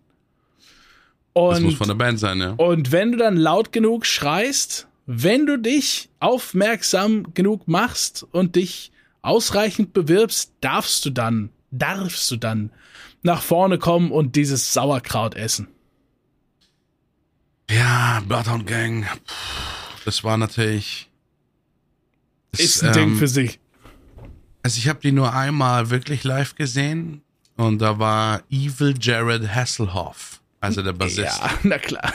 [1.36, 2.52] Das Und muss von der Band sein, ja.
[2.52, 8.92] und wenn du dann laut genug schreist, wenn du dich aufmerksam genug machst und dich
[9.22, 12.72] ausreichend bewirbst, darfst du dann, darfst du dann
[13.24, 15.68] nach vorne kommen und dieses Sauerkraut essen.
[17.70, 19.06] Ja, Bloodhound Gang.
[20.06, 21.10] Das war natürlich.
[22.52, 23.60] das, Ist ein Ding ähm, für sich.
[24.62, 27.22] Also ich habe die nur einmal wirklich live gesehen
[27.58, 31.42] und da war Evil Jared Hasselhoff, also der Bassist.
[31.42, 32.14] Ja, na klar.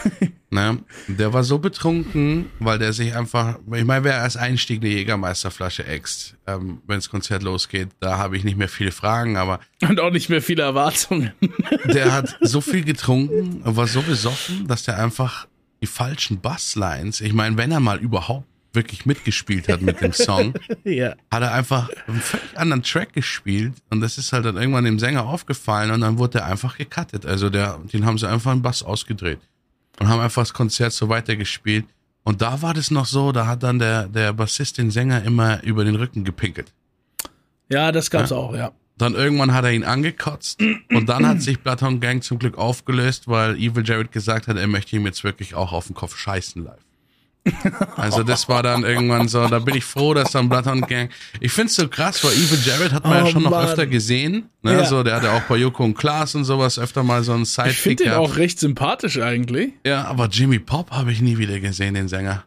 [0.50, 0.78] Ne?
[1.06, 5.86] Der war so betrunken, weil der sich einfach, ich meine, wer als Einstieg eine Jägermeisterflasche
[5.86, 10.00] äxt, ähm, wenn das Konzert losgeht, da habe ich nicht mehr viele Fragen, aber Und
[10.00, 11.32] auch nicht mehr viele Erwartungen.
[11.84, 15.46] der hat so viel getrunken, war so besoffen, dass der einfach
[15.82, 20.54] die falschen Basslines, ich meine, wenn er mal überhaupt wirklich mitgespielt hat mit dem Song,
[20.84, 21.14] ja.
[21.30, 24.98] hat er einfach einen völlig anderen Track gespielt und das ist halt dann irgendwann dem
[24.98, 27.26] Sänger aufgefallen und dann wurde er einfach gecuttet.
[27.26, 29.40] Also der, den haben sie einfach einen Bass ausgedreht
[29.98, 31.86] und haben einfach das Konzert so weitergespielt.
[32.24, 35.62] Und da war das noch so, da hat dann der, der Bassist den Sänger immer
[35.62, 36.72] über den Rücken gepinkelt.
[37.70, 38.72] Ja, das gab's auch, ja.
[38.98, 40.60] Dann irgendwann hat er ihn angekotzt
[40.92, 44.66] und dann hat sich Bloodhound Gang zum Glück aufgelöst, weil Evil Jared gesagt hat, er
[44.66, 46.87] möchte ihm jetzt wirklich auch auf den Kopf scheißen live.
[47.96, 51.10] Also das war dann irgendwann so, da bin ich froh, dass dann Bloodhound Gang.
[51.40, 53.66] Ich find's so krass, weil Evil Jared hat man Oh, ja schon noch Mann.
[53.66, 54.48] öfter gesehen.
[54.62, 54.72] Ne?
[54.72, 54.84] Ja.
[54.84, 57.50] So, der hatte auch bei Joko und Klaas und sowas öfter mal so einen Ich
[57.52, 58.20] finde Sidekick den gehabt.
[58.20, 59.72] auch recht sympathisch eigentlich.
[59.84, 62.44] Ja, aber Jimmy Pop habe ich nie wieder gesehen, den Sänger.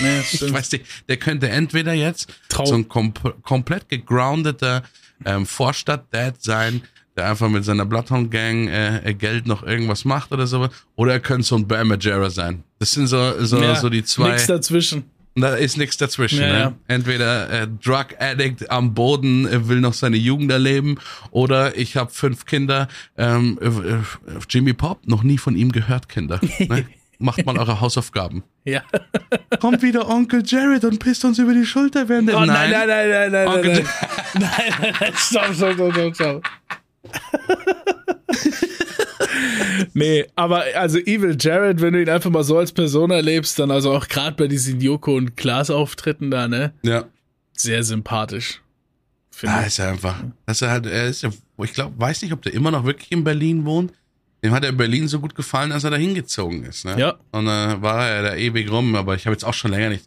[0.00, 3.12] Nee, Ich weiß nicht, der könnte entweder jetzt Trau- so ein kom
[3.42, 4.82] komplett gegroundeter
[5.24, 6.82] ähm, Vorstadt-Dad sein,
[7.16, 11.20] der einfach mit seiner Bloodhound Gang äh, Geld noch irgendwas macht oder sowas, oder er
[11.20, 12.64] könnte so ein Bam Majera sein.
[12.78, 14.30] Das sind so, so, Ja, so die zwei.
[14.30, 15.04] Nix dazwischen.
[15.34, 16.40] Da ist nichts dazwischen.
[16.40, 16.58] Ja, ne?
[16.58, 16.72] ja.
[16.88, 20.98] Entweder äh, Drug Addict am Boden äh, will noch seine Jugend erleben
[21.30, 22.88] oder ich habe fünf Kinder.
[23.16, 24.00] Ähm, äh, äh,
[24.48, 26.38] Jimmy Pop, noch nie von ihm gehört, Kinder.
[26.58, 26.86] Ne?
[27.18, 28.42] Macht mal eure Hausaufgaben.
[28.64, 28.82] Ja.
[29.60, 32.88] Kommt wieder Onkel Jared und pisst uns über die Schulter während der Oh nein, nein,
[32.88, 33.88] nein, nein, nein, nein, nein.
[34.34, 34.50] Nein,
[34.80, 36.42] nein, nein, stopp, stopp, stopp, stopp.
[39.94, 43.70] Nee, aber also Evil Jared, wenn du ihn einfach mal so als Person erlebst, dann
[43.70, 46.72] also auch gerade bei diesen Joko und Klaas Auftritten da, ne?
[46.82, 47.04] Ja.
[47.54, 48.60] Sehr sympathisch.
[49.40, 49.68] Da ich.
[49.68, 50.22] ist er einfach.
[50.46, 51.30] Das ist halt, er ist ja,
[51.62, 53.92] ich glaube, weiß nicht, ob der immer noch wirklich in Berlin wohnt.
[54.44, 56.84] Dem hat er in Berlin so gut gefallen, dass er da hingezogen ist.
[56.84, 56.98] Ne?
[56.98, 57.14] Ja.
[57.30, 60.04] Und dann war er da ewig rum, aber ich habe jetzt auch schon länger nicht.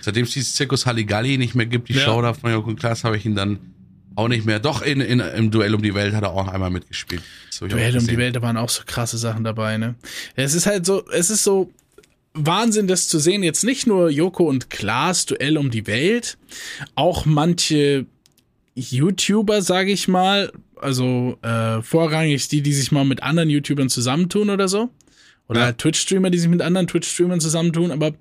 [0.00, 2.00] Seitdem es dieses Zirkus Halligalli nicht mehr gibt, die Ja.
[2.00, 3.73] Show da von Joko und Klaas, habe ich ihn dann
[4.14, 4.60] auch nicht mehr.
[4.60, 7.22] Doch, in, in, im Duell um die Welt hat er auch einmal mitgespielt.
[7.60, 8.16] Auch Duell um die.
[8.16, 9.94] Welt, da waren auch so krasse Sachen dabei, ne?
[10.36, 11.70] Es ist halt so, es ist so,
[12.34, 13.42] Wahnsinn, das zu sehen.
[13.42, 16.36] Jetzt nicht nur Joko und Klaas Duell um die Welt,
[16.96, 18.06] auch manche
[18.74, 24.50] YouTuber, sage ich mal, also äh, vorrangig die, die sich mal mit anderen YouTubern zusammentun
[24.50, 24.90] oder so.
[25.46, 25.72] Oder ja.
[25.72, 28.14] Twitch-Streamer, die sich mit anderen Twitch-Streamern zusammentun, aber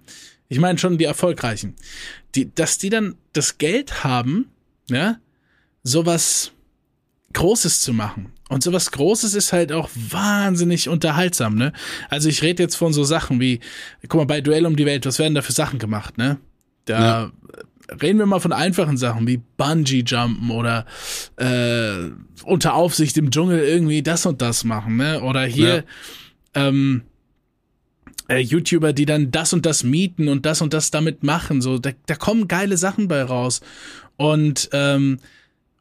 [0.50, 1.76] ich meine schon die erfolgreichen.
[2.36, 4.50] Die, dass die dann das Geld haben,
[4.90, 5.18] ja,
[5.84, 6.52] sowas
[7.34, 8.32] Großes zu machen.
[8.50, 11.74] Und sowas Großes ist halt auch wahnsinnig unterhaltsam, ne?
[12.10, 13.60] Also ich rede jetzt von so Sachen wie,
[14.08, 16.38] guck mal, bei Duell um die Welt, was werden da für Sachen gemacht, ne?
[16.86, 17.32] Da ja.
[18.02, 20.86] reden wir mal von einfachen Sachen wie Bungee-Jumpen oder
[21.38, 22.12] äh,
[22.44, 25.22] unter Aufsicht im Dschungel irgendwie das und das machen, ne?
[25.24, 25.78] Oder hier,
[26.56, 26.68] ja.
[26.68, 27.02] ähm,
[28.28, 31.62] äh, YouTuber, die dann das und das mieten und das und das damit machen.
[31.62, 33.62] So, da, da kommen geile Sachen bei raus.
[34.18, 35.20] Und ähm,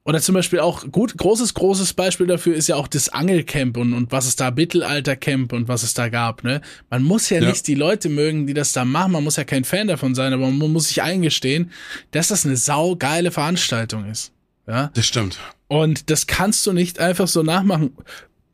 [0.04, 3.92] oder zum Beispiel auch gut, großes, großes Beispiel dafür ist ja auch das Angelcamp und,
[3.92, 6.60] und was es da, Mittelaltercamp und was es da gab, ne?
[6.90, 9.44] Man muss ja, ja, nicht die Leute mögen, die das da machen, man muss ja
[9.44, 11.70] kein Fan davon sein, aber man muss sich eingestehen,
[12.10, 14.32] dass das eine saugeile Veranstaltung ist.
[14.66, 14.90] Ja?
[14.94, 15.38] Das stimmt.
[15.68, 17.96] Und das kannst du nicht einfach so nachmachen,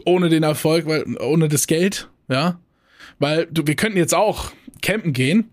[0.04, 2.60] ohne den Erfolg, weil, ohne das Geld, ja?
[3.18, 5.50] Weil du, wir könnten jetzt auch campen gehen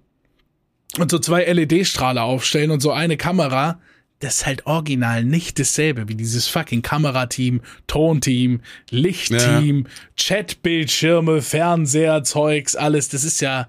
[0.99, 3.79] und so zwei LED-Strahler aufstellen und so eine Kamera.
[4.20, 9.89] Das ist halt original nicht dasselbe wie dieses fucking Kamerateam, Tonteam, Lichtteam, ja.
[10.18, 13.09] Chatbildschirme, Fernseher, Zeugs, alles.
[13.09, 13.68] Das ist ja,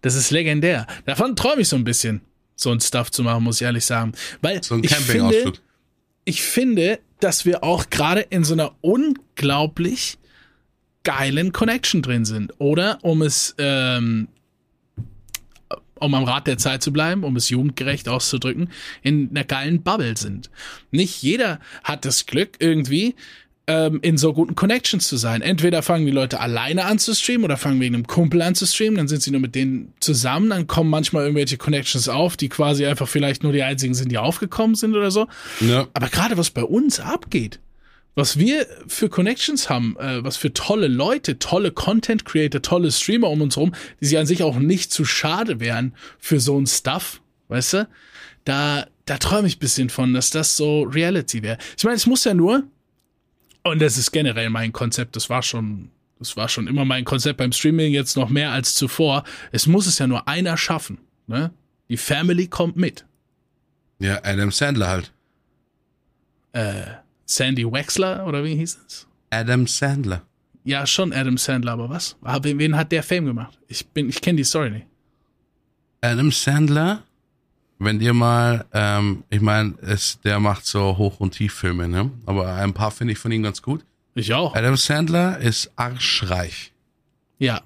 [0.00, 0.86] das ist legendär.
[1.06, 2.20] Davon träume ich so ein bisschen,
[2.54, 4.12] so ein Stuff zu machen, muss ich ehrlich sagen.
[4.40, 5.52] Weil so ein ich finde,
[6.24, 10.18] ich finde, dass wir auch gerade in so einer unglaublich
[11.02, 12.52] geilen Connection drin sind.
[12.58, 14.28] Oder um es, ähm,
[16.00, 18.70] um am Rad der Zeit zu bleiben, um es jugendgerecht auszudrücken,
[19.02, 20.50] in einer geilen Bubble sind.
[20.90, 23.14] Nicht jeder hat das Glück, irgendwie
[23.70, 25.42] ähm, in so guten Connections zu sein.
[25.42, 28.66] Entweder fangen die Leute alleine an zu streamen oder fangen wegen einem Kumpel an zu
[28.66, 32.48] streamen, dann sind sie nur mit denen zusammen, dann kommen manchmal irgendwelche Connections auf, die
[32.48, 35.28] quasi einfach vielleicht nur die einzigen sind, die aufgekommen sind oder so.
[35.60, 35.86] Ja.
[35.94, 37.60] Aber gerade was bei uns abgeht,
[38.14, 43.30] was wir für Connections haben, äh, was für tolle Leute, tolle Content Creator, tolle Streamer
[43.30, 46.66] um uns rum, die sich an sich auch nicht zu schade wären für so ein
[46.66, 47.88] Stuff, weißt du?
[48.44, 51.58] Da, da träume ich bisschen von, dass das so Reality wäre.
[51.76, 52.64] Ich meine, es muss ja nur,
[53.62, 57.38] und das ist generell mein Konzept, das war schon, das war schon immer mein Konzept
[57.38, 59.24] beim Streaming, jetzt noch mehr als zuvor.
[59.52, 61.52] Es muss es ja nur einer schaffen, ne?
[61.88, 63.04] Die Family kommt mit.
[63.98, 65.12] Ja, Adam Sandler halt.
[66.52, 66.82] Äh,
[67.30, 69.06] Sandy Wexler oder wie hieß es?
[69.30, 70.22] Adam Sandler.
[70.64, 72.16] Ja, schon Adam Sandler, aber was?
[72.20, 73.56] Wen, wen hat der Fame gemacht?
[73.68, 74.86] Ich bin, ich kenne die Story nicht.
[76.00, 77.04] Adam Sandler,
[77.78, 79.74] wenn dir mal, ähm, ich meine,
[80.24, 82.10] der macht so Hoch- und Tieffilme, ne?
[82.26, 83.84] Aber ein paar finde ich von ihm ganz gut.
[84.14, 84.54] Ich auch.
[84.56, 86.72] Adam Sandler ist arschreich.
[87.38, 87.62] Ja.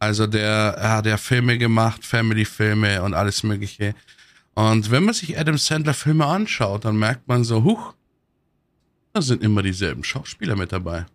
[0.00, 3.94] Also der hat ja Filme gemacht, Family-Filme und alles mögliche.
[4.54, 7.94] Und wenn man sich Adam Sandler Filme anschaut, dann merkt man so, huch,
[9.14, 11.06] da sind immer dieselben Schauspieler mit dabei.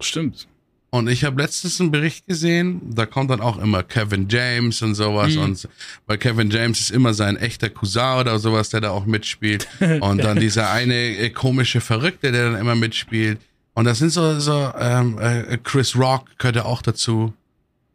[0.00, 0.46] Stimmt.
[0.90, 4.94] Und ich habe letztens einen Bericht gesehen, da kommt dann auch immer Kevin James und
[4.94, 5.34] sowas.
[5.34, 5.42] Mhm.
[5.42, 5.68] Und
[6.06, 9.68] bei Kevin James ist immer sein echter Cousin oder sowas, der da auch mitspielt.
[10.00, 13.38] Und dann dieser eine äh, komische Verrückte, der dann immer mitspielt.
[13.74, 17.34] Und das sind so, so ähm, äh, Chris Rock gehört ja auch dazu.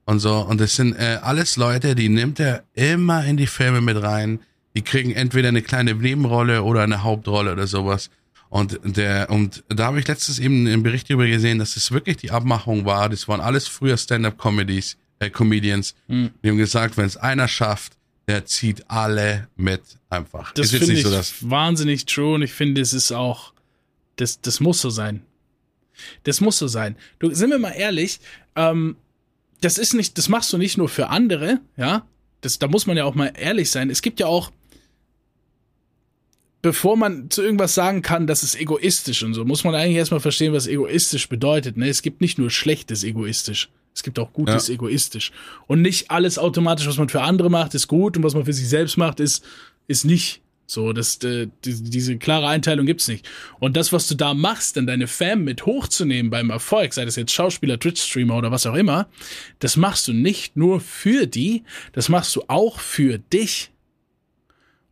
[0.06, 0.42] Und so.
[0.42, 4.40] Und das sind äh, alles Leute, die nimmt er immer in die Filme mit rein.
[4.76, 8.12] Die kriegen entweder eine kleine Nebenrolle oder eine Hauptrolle oder sowas.
[8.54, 12.18] Und der, und da habe ich letztens eben einen Bericht darüber gesehen, dass es wirklich
[12.18, 13.10] die Abmachung war.
[13.10, 15.96] Das waren alles früher Stand-up-Comedies, äh, Comedians.
[16.08, 16.30] Mhm.
[16.44, 17.94] Die haben gesagt, wenn es einer schafft,
[18.28, 19.82] der zieht alle mit
[20.12, 20.52] einfach.
[20.52, 23.54] Das finde ich so, dass wahnsinnig true und ich finde, es ist auch,
[24.18, 25.24] das, das muss so sein.
[26.22, 26.96] Das muss so sein.
[27.18, 28.20] Du, sind wir mal ehrlich,
[28.56, 28.98] ähm,
[29.62, 32.06] das ist nicht, das machst du nicht nur für andere, ja.
[32.42, 33.90] Das, da muss man ja auch mal ehrlich sein.
[33.90, 34.52] Es gibt ja auch,
[36.64, 40.22] bevor man zu irgendwas sagen kann, das ist egoistisch und so, muss man eigentlich erstmal
[40.22, 41.78] verstehen, was egoistisch bedeutet.
[41.78, 41.90] Ne?
[41.90, 43.70] Es gibt nicht nur schlechtes egoistisch.
[43.94, 44.74] Es gibt auch gutes ja.
[44.74, 45.32] egoistisch.
[45.68, 48.54] Und nicht alles automatisch, was man für andere macht, ist gut und was man für
[48.54, 49.46] sich selbst macht, ist,
[49.88, 50.42] ist nicht.
[50.66, 53.28] So, das, äh, die, diese klare Einteilung gibt's nicht.
[53.60, 57.18] Und das, was du da machst, dann deine Fam mit hochzunehmen beim Erfolg, sei das
[57.18, 59.10] jetzt Schauspieler, Twitch-Streamer oder was auch immer,
[59.60, 63.72] das machst du nicht nur für die, das machst du auch für dich.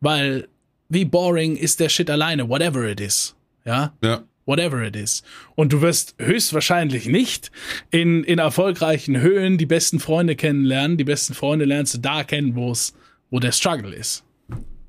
[0.01, 0.49] Weil
[0.91, 3.35] wie boring ist der Shit alleine, whatever it is.
[3.65, 3.93] Ja?
[4.03, 4.23] Ja.
[4.45, 5.23] Whatever it is.
[5.55, 7.51] Und du wirst höchstwahrscheinlich nicht
[7.91, 10.97] in, in erfolgreichen Höhen die besten Freunde kennenlernen.
[10.97, 12.93] Die besten Freunde lernst du da kennen, wo es,
[13.29, 14.23] wo der Struggle ist.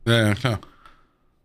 [0.06, 0.60] Ja, ja, klar.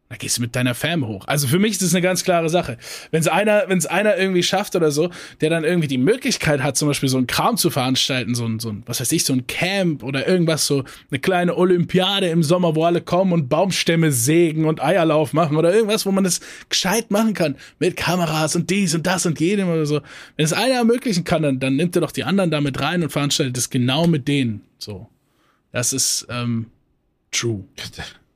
[0.09, 1.25] Da gehst du mit deiner Fam hoch.
[1.27, 2.77] Also für mich ist das eine ganz klare Sache.
[3.11, 5.09] Wenn es einer, wenn es einer irgendwie schafft oder so,
[5.41, 8.59] der dann irgendwie die Möglichkeit hat, zum Beispiel so ein Kram zu veranstalten, so ein,
[8.59, 12.41] so ein, was weiß ich, so ein Camp oder irgendwas, so eine kleine Olympiade im
[12.41, 16.39] Sommer, wo alle kommen und Baumstämme sägen und Eierlauf machen oder irgendwas, wo man das
[16.69, 17.57] gescheit machen kann.
[17.79, 19.99] Mit Kameras und dies und das und jedem oder so.
[20.37, 23.09] Wenn es einer ermöglichen kann, dann, dann nimmt er doch die anderen damit rein und
[23.09, 24.61] veranstaltet es genau mit denen.
[24.77, 25.09] So.
[25.73, 26.67] Das ist, ähm,
[27.31, 27.65] true.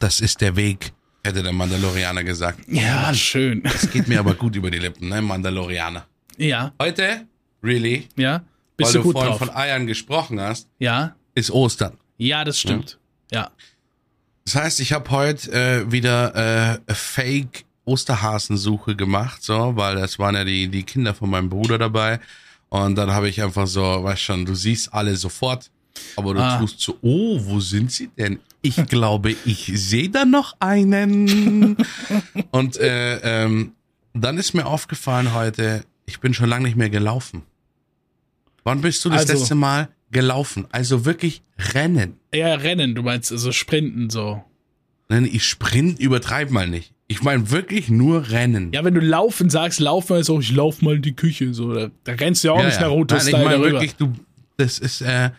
[0.00, 2.60] Das ist der Weg, hätte der Mandalorianer gesagt.
[2.66, 3.62] Ja, schön.
[3.62, 6.06] Das geht mir aber gut über die Lippen, ne, Mandalorianer.
[6.38, 6.72] Ja.
[6.80, 7.26] Heute,
[7.62, 8.08] really?
[8.16, 8.42] Ja.
[8.78, 9.38] Bist weil du, du vorhin drauf?
[9.38, 10.68] von Eiern gesprochen hast.
[10.78, 11.14] Ja.
[11.34, 11.98] Ist Ostern.
[12.16, 12.98] Ja, das stimmt.
[13.30, 13.40] Ja.
[13.40, 13.50] ja.
[14.46, 20.34] Das heißt, ich habe heute äh, wieder äh, Fake Osterhasensuche gemacht, so, weil das waren
[20.34, 22.20] ja die, die Kinder von meinem Bruder dabei.
[22.70, 25.70] Und dann habe ich einfach so, weißt schon, du siehst alle sofort,
[26.16, 26.58] aber du ah.
[26.58, 28.40] tust so, oh, wo sind sie denn?
[28.62, 31.76] Ich glaube, ich sehe da noch einen.
[32.50, 33.72] Und äh, ähm,
[34.12, 37.42] dann ist mir aufgefallen heute, ich bin schon lange nicht mehr gelaufen.
[38.64, 40.66] Wann bist du das also, letzte Mal gelaufen?
[40.72, 41.42] Also wirklich
[41.72, 42.18] rennen.
[42.34, 44.44] Ja, rennen, du meinst also sprinten so.
[45.08, 46.92] Nein, ich sprint, übertreib mal nicht.
[47.08, 48.72] Ich meine wirklich nur rennen.
[48.72, 51.90] Ja, wenn du laufen sagst, laufen also ich lauf mal in die Küche so, da,
[52.04, 52.82] da rennst du ja auch ja, nicht ja.
[52.82, 54.12] Naruto Nein, ich meine wirklich, du
[54.56, 55.30] das ist äh,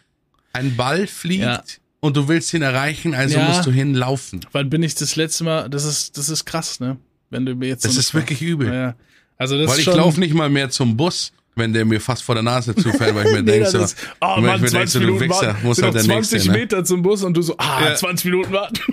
[0.51, 1.63] ein Ball fliegt ja
[2.01, 3.47] und du willst ihn erreichen, also ja.
[3.47, 4.45] musst du hinlaufen.
[4.51, 5.69] Wann bin ich das letzte Mal?
[5.69, 6.97] Das ist, das ist krass, ne?
[7.29, 7.85] Wenn du mir jetzt.
[7.85, 8.73] Das so ist wirklich übel.
[8.73, 8.95] Ja.
[9.37, 12.35] Also das weil ich laufe nicht mal mehr zum Bus, wenn der mir fast vor
[12.35, 13.85] der Nase zufällt, weil ich mir nee, denke, so,
[14.19, 15.65] oh, Mann, 20 denk, so, Minuten Wichser, warten.
[15.65, 16.57] muss halt der 20 nächste, ne?
[16.57, 16.83] Meter ne?
[16.83, 17.95] zum Bus und du so, ah, ja.
[17.95, 18.81] 20 Minuten warten.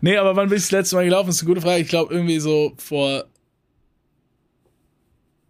[0.00, 1.26] nee, aber wann bin ich das letzte Mal gelaufen?
[1.26, 1.82] Das ist eine gute Frage.
[1.82, 3.24] Ich glaube irgendwie so vor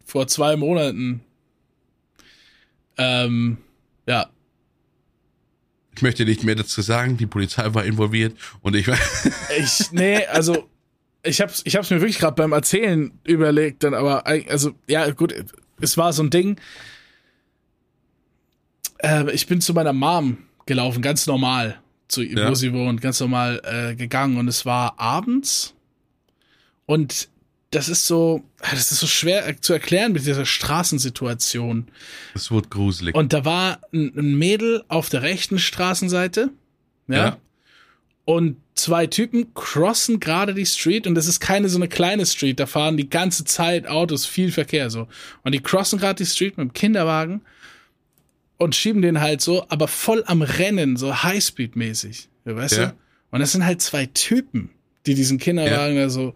[0.05, 1.21] vor zwei Monaten.
[2.99, 3.59] Ähm,
[4.07, 4.29] ja,
[6.01, 8.97] ich möchte nicht mehr dazu sagen, die Polizei war involviert und ich war.
[9.59, 10.67] ich, nee, also
[11.23, 15.35] ich hab's, ich hab's mir wirklich gerade beim Erzählen überlegt, dann aber, also, ja, gut,
[15.79, 16.57] es war so ein Ding.
[19.01, 21.79] Äh, ich bin zu meiner Mom gelaufen, ganz normal,
[22.09, 22.49] zu, ja.
[22.49, 25.75] wo sie wohnt, ganz normal äh, gegangen und es war abends
[26.87, 27.29] und
[27.71, 31.87] das ist so, das ist so schwer zu erklären mit dieser Straßensituation.
[32.35, 33.15] Es wird gruselig.
[33.15, 36.51] Und da war ein, ein Mädel auf der rechten Straßenseite,
[37.09, 37.37] ja, ja.
[38.25, 42.61] Und zwei Typen crossen gerade die Street und das ist keine so eine kleine Street,
[42.61, 45.09] da fahren die ganze Zeit Autos, viel Verkehr so.
[45.43, 47.41] Und die crossen gerade die Street mit dem Kinderwagen
[48.59, 52.29] und schieben den halt so, aber voll am Rennen, so Highspeed-mäßig.
[52.45, 52.87] Weißt ja.
[52.87, 52.95] du?
[53.33, 54.71] Und das sind halt zwei Typen,
[55.07, 56.03] die diesen Kinderwagen ja.
[56.03, 56.35] da so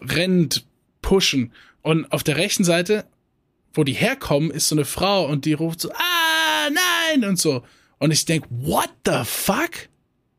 [0.00, 0.66] rennt,
[1.02, 1.52] pushen.
[1.82, 3.04] Und auf der rechten Seite,
[3.72, 7.62] wo die herkommen, ist so eine Frau und die ruft so, ah, nein, und so.
[7.98, 9.88] Und ich denk, what the fuck?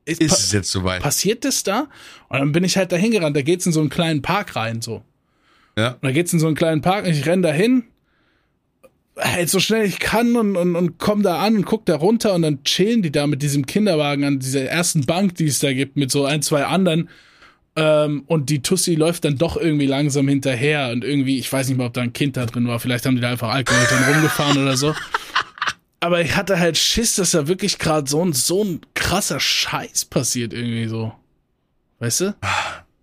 [0.05, 1.01] Ist, ist es jetzt soweit?
[1.01, 1.87] Passiert das da?
[2.29, 4.81] Und dann bin ich halt da hingerannt, da geht's in so einen kleinen Park rein,
[4.81, 5.03] so.
[5.77, 5.91] Ja.
[5.93, 7.83] Und da geht's in so einen kleinen Park und ich renn da hin,
[9.17, 12.33] halt so schnell ich kann und, und, und komm da an und guck da runter
[12.33, 15.73] und dann chillen die da mit diesem Kinderwagen an dieser ersten Bank, die es da
[15.73, 17.09] gibt, mit so ein, zwei anderen
[17.79, 21.77] ähm, und die Tussi läuft dann doch irgendwie langsam hinterher und irgendwie, ich weiß nicht
[21.77, 24.13] mal, ob da ein Kind da drin war, vielleicht haben die da einfach Alkohol drin
[24.13, 24.93] rumgefahren oder so.
[26.01, 30.05] Aber ich hatte halt Schiss, dass da wirklich gerade so ein, so ein krasser Scheiß
[30.05, 31.13] passiert irgendwie so.
[31.99, 32.35] Weißt du?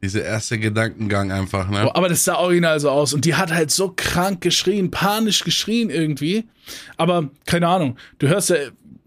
[0.03, 1.95] Dieser erste Gedankengang einfach, ne?
[1.95, 3.13] Aber das sah original so aus.
[3.13, 6.47] Und die hat halt so krank geschrien, panisch geschrien irgendwie.
[6.97, 7.97] Aber keine Ahnung.
[8.19, 8.57] Du hörst ja,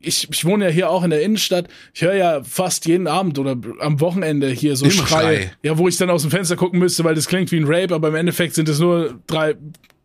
[0.01, 1.67] ich, ich wohne ja hier auch in der Innenstadt.
[1.93, 5.07] Ich höre ja fast jeden Abend oder am Wochenende hier so Schreie.
[5.07, 5.51] Schrei.
[5.63, 7.93] Ja, wo ich dann aus dem Fenster gucken müsste, weil das klingt wie ein Rape,
[7.93, 9.55] aber im Endeffekt sind es nur drei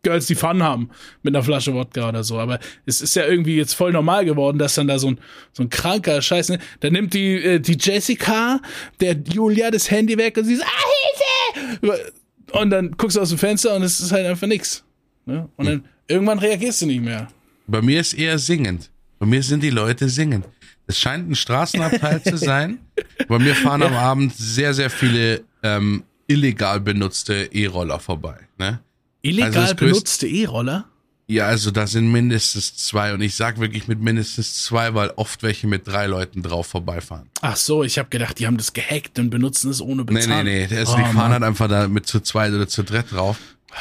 [0.04, 0.90] Girls, die Fun haben
[1.22, 2.38] mit einer Flasche Wodka oder so.
[2.38, 5.20] Aber es ist ja irgendwie jetzt voll normal geworden, dass dann da so ein,
[5.52, 6.58] so ein kranker Scheiß, ne?
[6.80, 8.60] Da nimmt die, äh, die Jessica,
[9.00, 12.12] der Julia das Handy weg und sie sagt, ah, Hilfe!
[12.52, 14.84] Und dann guckst du aus dem Fenster und es ist halt einfach nix.
[15.26, 15.48] Ne?
[15.56, 15.84] Und dann hm.
[16.06, 17.28] irgendwann reagierst du nicht mehr.
[17.66, 18.90] Bei mir ist eher singend.
[19.24, 20.44] Bei mir sind die Leute singen.
[20.86, 22.80] Es scheint ein Straßenabteil zu sein.
[23.26, 28.36] Bei mir fahren am Abend sehr, sehr viele ähm, illegal benutzte E-Roller vorbei.
[28.58, 28.80] Ne?
[29.22, 30.84] Illegal also benutzte E-Roller?
[31.26, 35.42] Ja, also da sind mindestens zwei und ich sag wirklich mit mindestens zwei, weil oft
[35.42, 37.30] welche mit drei Leuten drauf vorbeifahren.
[37.40, 40.44] Ach so, ich habe gedacht, die haben das gehackt und benutzen es ohne Bezahlung.
[40.44, 41.32] Nee, nee, nee, also oh, die fahren Mann.
[41.32, 43.38] halt einfach da mit zu zweit oder zu dritt drauf.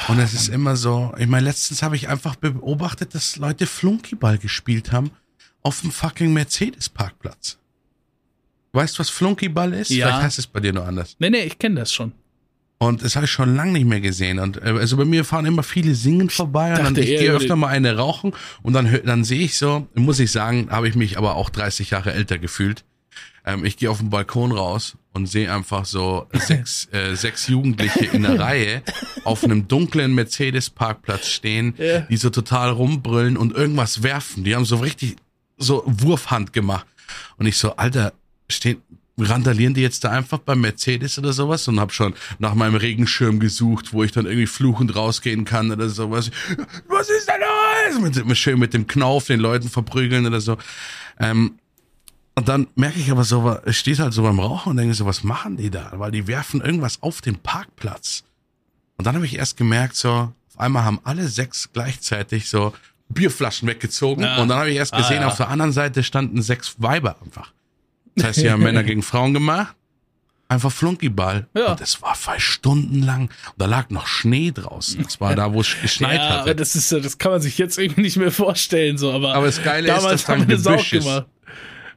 [0.07, 4.37] Und es ist immer so, ich meine, letztens habe ich einfach beobachtet, dass Leute Flunkyball
[4.37, 5.11] gespielt haben
[5.63, 7.57] auf dem fucking Mercedes-Parkplatz.
[8.73, 9.89] Weißt du, was Flunkyball ist?
[9.89, 10.07] Ja.
[10.07, 11.15] Vielleicht heißt es bei dir nur anders.
[11.19, 12.11] Nee, nee, ich kenne das schon.
[12.79, 14.39] Und das habe ich schon lange nicht mehr gesehen.
[14.39, 17.55] Und äh, also bei mir fahren immer viele singen vorbei und dann ich gehe öfter
[17.55, 21.17] mal eine rauchen und dann dann sehe ich so, muss ich sagen, habe ich mich
[21.17, 22.83] aber auch 30 Jahre älter gefühlt.
[23.45, 28.05] Ähm, ich gehe auf den Balkon raus und sehe einfach so sechs, äh, sechs Jugendliche
[28.05, 28.81] in der Reihe
[29.23, 31.99] auf einem dunklen Mercedes-Parkplatz stehen, Ja.
[32.01, 34.43] die so total rumbrüllen und irgendwas werfen.
[34.43, 35.15] Die haben so richtig
[35.57, 36.85] so Wurfhand gemacht.
[37.37, 38.13] Und ich so, Alter,
[38.49, 38.81] stehen,
[39.17, 43.39] randalieren die jetzt da einfach beim Mercedes oder sowas und hab schon nach meinem Regenschirm
[43.39, 46.31] gesucht, wo ich dann irgendwie fluchend rausgehen kann oder sowas.
[46.87, 48.01] Was ist da los?
[48.01, 50.57] Mit, mit, schön mit dem Knauf den Leuten verprügeln oder so.
[51.19, 51.59] Ähm,
[52.35, 55.05] und dann merke ich aber so, ich stehe halt so beim Rauchen und denke so,
[55.05, 55.91] was machen die da?
[55.95, 58.23] Weil die werfen irgendwas auf den Parkplatz.
[58.97, 62.73] Und dann habe ich erst gemerkt, so, auf einmal haben alle sechs gleichzeitig so
[63.13, 64.23] Bierflaschen weggezogen.
[64.23, 64.41] Ja.
[64.41, 65.27] Und dann habe ich erst Ah, gesehen, ja.
[65.27, 67.51] auf der anderen Seite standen sechs Weiber einfach.
[68.15, 69.75] Das heißt, sie haben Männer gegen Frauen gemacht.
[70.49, 71.47] Einfach Flunkyball.
[71.55, 71.71] Ja.
[71.71, 73.21] Und das war zwei Stunden lang.
[73.23, 75.01] Und da lag noch Schnee draußen.
[75.01, 76.55] Das war da, wo es geschneit ja, hatte.
[76.55, 79.33] das ist, das kann man sich jetzt irgendwie nicht mehr vorstellen, so, aber.
[79.33, 81.05] Aber das Geile ist, damals dass da haben ein Gebüsch ist.
[81.05, 81.25] gemacht.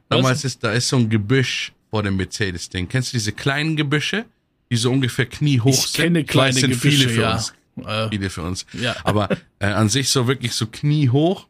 [0.09, 2.87] Damals ist, da ist so ein Gebüsch vor dem Mercedes-Ding.
[2.87, 4.25] Kennst du diese kleinen Gebüsche?
[4.71, 6.03] Die so ungefähr kniehoch Ich sind?
[6.03, 7.33] kenne Ich weiß, kleine sind Gebüsche, viele für ja.
[7.35, 7.53] uns.
[7.85, 8.65] Äh, Viele für uns.
[8.73, 8.95] Ja.
[9.03, 11.47] Aber äh, an sich so wirklich so kniehoch.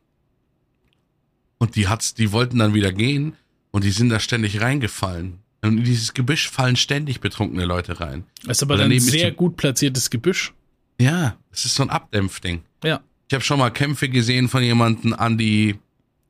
[1.57, 3.33] Und die hat's, die wollten dann wieder gehen
[3.71, 5.39] und die sind da ständig reingefallen.
[5.63, 8.23] Und in dieses Gebüsch fallen ständig betrunkene Leute rein.
[8.45, 10.53] Das ist aber ein sehr gut platziertes Gebüsch.
[10.99, 12.61] Ja, es ist so ein Abdämpfding.
[12.83, 13.01] Ja.
[13.27, 15.77] Ich habe schon mal Kämpfe gesehen von jemandem an die,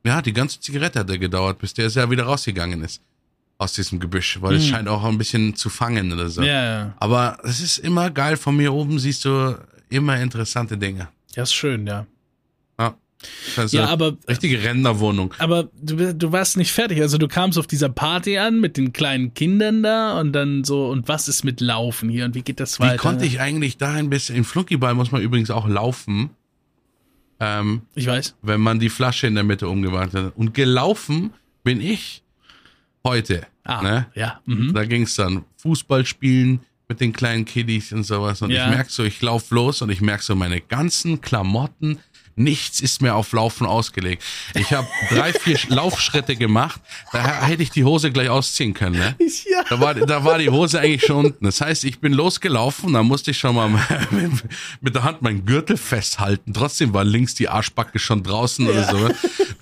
[0.05, 3.01] ja, die ganze Zigarette hat er gedauert, bis der ja wieder rausgegangen ist
[3.59, 4.69] aus diesem Gebüsch, weil es Hm.
[4.69, 6.41] scheint auch ein bisschen zu fangen oder so.
[6.43, 6.93] Ja, ja.
[6.99, 9.57] Aber es ist immer geil, von mir oben siehst du
[9.89, 11.09] immer interessante Dinge.
[11.35, 12.05] Ja, ist schön, ja.
[12.79, 12.95] Ja,
[13.55, 15.33] also Ja, aber, richtige Rentnerwohnung.
[15.39, 17.01] aber du, du warst nicht fertig.
[17.01, 20.87] Also du kamst auf dieser Party an mit den kleinen Kindern da und dann so,
[20.89, 22.93] und was ist mit Laufen hier und wie geht das weiter?
[22.93, 26.29] Wie konnte ich eigentlich dahin bis in Flunkyball muss man übrigens auch laufen,
[27.39, 28.35] ähm, Ich weiß.
[28.41, 30.37] wenn man die Flasche in der Mitte umgewandelt hat.
[30.37, 31.33] Und gelaufen
[31.63, 32.23] bin ich
[33.03, 33.45] heute.
[33.63, 34.07] Ah, Ne?
[34.15, 34.41] ja.
[34.45, 34.73] Mhm.
[34.73, 38.41] Da ging's dann Fußball spielen mit den kleinen Kiddies und sowas.
[38.41, 38.69] Und Ja.
[38.69, 41.99] ich merk so, ich lauf los und ich merk so, meine ganzen Klamotten,
[42.37, 44.23] nichts ist mehr auf Laufen ausgelegt.
[44.53, 46.79] Ich habe drei, vier Laufschritte gemacht,
[47.11, 48.97] da hätte ich die Hose gleich ausziehen können.
[48.97, 49.15] Ne?
[49.49, 49.63] Ja.
[49.69, 51.45] Da war, da war die Hose eigentlich schon unten.
[51.45, 53.69] Das heißt, ich bin losgelaufen, da musste ich schon mal
[54.81, 56.53] mit, der Hand meinen Gürtel festhalten.
[56.53, 59.09] Trotzdem war links die Arschbacke schon draußen oder so.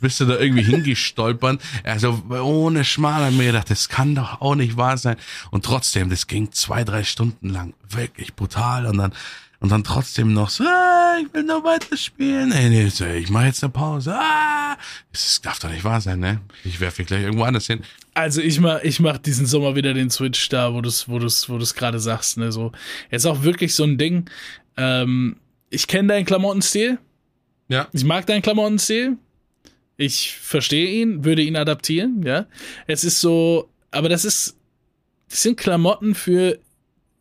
[0.01, 1.61] Bist du da irgendwie hingestolpert.
[1.83, 5.17] Also ohne Schmal hab ich mir gedacht, das kann doch auch nicht wahr sein.
[5.51, 7.73] Und trotzdem, das ging zwei, drei Stunden lang.
[7.89, 8.85] Wirklich brutal.
[8.85, 9.13] Und dann,
[9.59, 12.49] und dann trotzdem noch so, ah, ich will noch weiter spielen.
[12.49, 14.13] Nee, nee, ich mache jetzt eine Pause.
[14.13, 14.77] Ah,
[15.11, 16.41] das darf doch nicht wahr sein, ne?
[16.63, 17.81] Ich werfe mich gleich irgendwo anders hin.
[18.13, 21.19] Also ich mach, ich mach diesen Sommer wieder den Switch da, wo du es wo
[21.19, 22.37] du's, wo du's gerade sagst.
[22.37, 22.51] Ne?
[22.51, 22.71] So,
[23.11, 24.29] jetzt auch wirklich so ein Ding.
[24.77, 25.37] Ähm,
[25.69, 26.97] ich kenne deinen Klamottenstil.
[27.67, 27.87] Ja.
[27.91, 29.17] Ich mag deinen Klamottenstil.
[29.97, 32.47] Ich verstehe ihn, würde ihn adaptieren, ja.
[32.85, 34.57] Es ist so, aber das ist,
[35.29, 36.59] das sind Klamotten für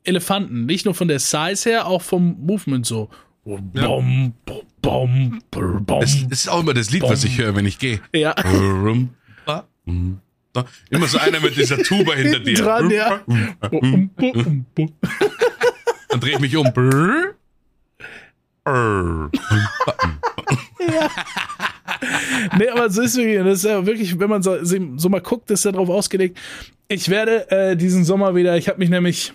[0.04, 0.66] Elefanten.
[0.66, 3.08] Nicht nur von der Size her, auch vom Movement so.
[3.44, 4.32] Bom, bom,
[4.80, 8.00] bom, bom, Das, das ist auch immer das Lied, was ich höre, wenn ich gehe.
[8.14, 8.34] Ja.
[10.88, 12.54] Immer so einer mit dieser Tuba hinter dir.
[12.54, 13.20] Dran, ja.
[16.08, 16.66] Dann drehe ich mich um.
[22.58, 25.50] Nee, aber so ist wirklich, das ist ja wirklich, wenn man so, so mal guckt,
[25.50, 26.38] ist ja drauf ausgelegt.
[26.88, 29.32] Ich werde äh, diesen Sommer wieder, ich habe mich nämlich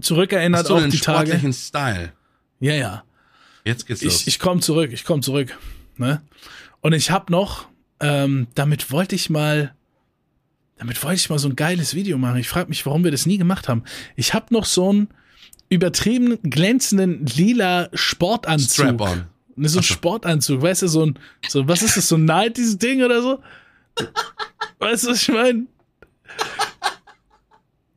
[0.00, 1.26] zurückerinnert auf die Tage.
[1.26, 2.12] sportlichen Style?
[2.60, 3.04] Ja, ja.
[3.64, 4.22] Jetzt geht's los.
[4.22, 5.56] Ich, ich komme zurück, ich komme zurück.
[5.96, 6.22] Ne?
[6.80, 7.66] Und ich habe noch,
[8.00, 9.74] ähm, damit wollte ich mal,
[10.76, 12.36] damit wollte ich mal so ein geiles Video machen.
[12.38, 13.84] Ich frage mich, warum wir das nie gemacht haben.
[14.16, 15.08] Ich habe noch so einen
[15.68, 18.86] übertrieben glänzenden lila Sportanzug.
[18.86, 19.26] Strap-on.
[19.56, 19.94] Ne, so ein so.
[19.94, 21.18] Sportanzug, weißt du, so ein,
[21.48, 23.40] so, was ist das, so ein Night, dieses Ding oder so?
[24.78, 25.66] Weißt du, was ich meine?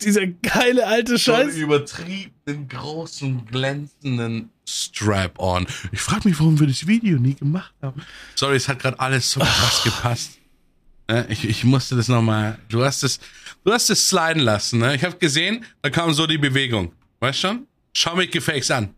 [0.02, 1.56] Dieser geile alte Scheiß.
[1.56, 5.66] übertriebenen, großen, glänzenden Strap-on.
[5.92, 8.02] Ich frage mich, warum wir das Video nie gemacht haben.
[8.36, 10.32] Sorry, es hat gerade alles so krass gepasst.
[11.10, 12.60] Ne, Ich, ich musste das nochmal.
[12.70, 13.20] Du hast es,
[13.64, 14.80] du hast es sliden lassen.
[14.80, 14.96] Ne?
[14.96, 16.92] Ich habe gesehen, da kam so die Bewegung.
[17.20, 17.66] Weißt schon?
[17.94, 18.94] Schau mich gefakes an.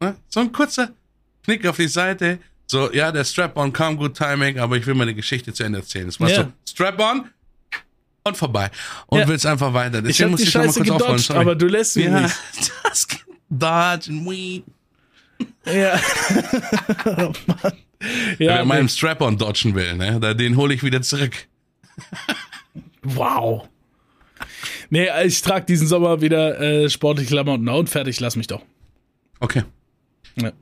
[0.00, 0.16] Ne?
[0.28, 0.92] So ein kurzer
[1.44, 2.38] Knick auf die Seite.
[2.66, 6.08] So, ja, der Strap-on kam gut Timing, aber ich will meine Geschichte zu Ende erzählen.
[6.08, 6.44] Es war Ja.
[6.44, 7.28] so, Strap-on
[8.26, 8.70] und vorbei.
[9.06, 9.28] Und Ja.
[9.28, 9.98] will's einfach weiter.
[9.98, 12.04] Ich Deswegen hab muss die ich noch mal Scheiße kurz gedodged, aber du lässt mich
[12.06, 12.34] ja, nicht.
[12.84, 13.06] das
[13.50, 14.64] Dodge and Weed.
[15.66, 16.00] Ja.
[17.06, 17.72] oh Mann.
[18.38, 21.48] Ja, Wer meinem Strap-on dodgen will, ne, den hole ich wieder zurück.
[23.02, 23.66] wow.
[24.90, 28.62] Nee, ich trage diesen Sommer wieder äh, sportliche Klamotten und fertig, lass mich doch.
[29.40, 29.64] Okay.
[30.40, 30.52] Ja.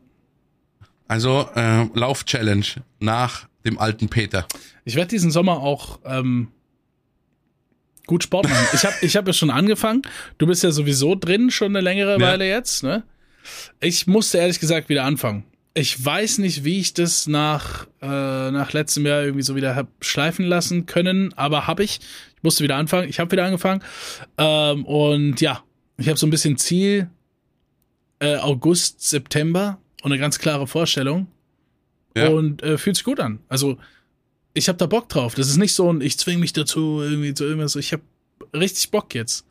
[1.08, 2.64] Also, äh, Lauf-Challenge
[3.00, 4.46] nach dem alten Peter.
[4.84, 6.48] Ich werde diesen Sommer auch ähm,
[8.06, 8.66] Gut Sport machen.
[8.74, 10.02] Ich habe ich hab ja schon angefangen.
[10.38, 12.20] Du bist ja sowieso drin, schon eine längere ja.
[12.20, 13.02] Weile jetzt, ne?
[13.80, 15.44] Ich musste ehrlich gesagt wieder anfangen.
[15.74, 19.88] Ich weiß nicht, wie ich das nach, äh, nach letztem Jahr irgendwie so wieder hab
[20.00, 22.00] schleifen lassen können, aber habe ich.
[22.36, 23.08] Ich musste wieder anfangen.
[23.08, 23.82] Ich habe wieder angefangen.
[24.38, 25.64] Ähm, und ja,
[25.96, 27.08] ich habe so ein bisschen Ziel
[28.20, 31.26] äh, August, September und eine ganz klare Vorstellung.
[32.16, 32.28] Ja.
[32.28, 33.40] Und äh, fühlt sich gut an.
[33.48, 33.78] Also
[34.54, 35.34] ich habe da Bock drauf.
[35.34, 37.76] Das ist nicht so ein, ich zwing mich dazu, irgendwie zu irgendwas.
[37.76, 38.02] Ich habe
[38.54, 39.44] richtig Bock jetzt,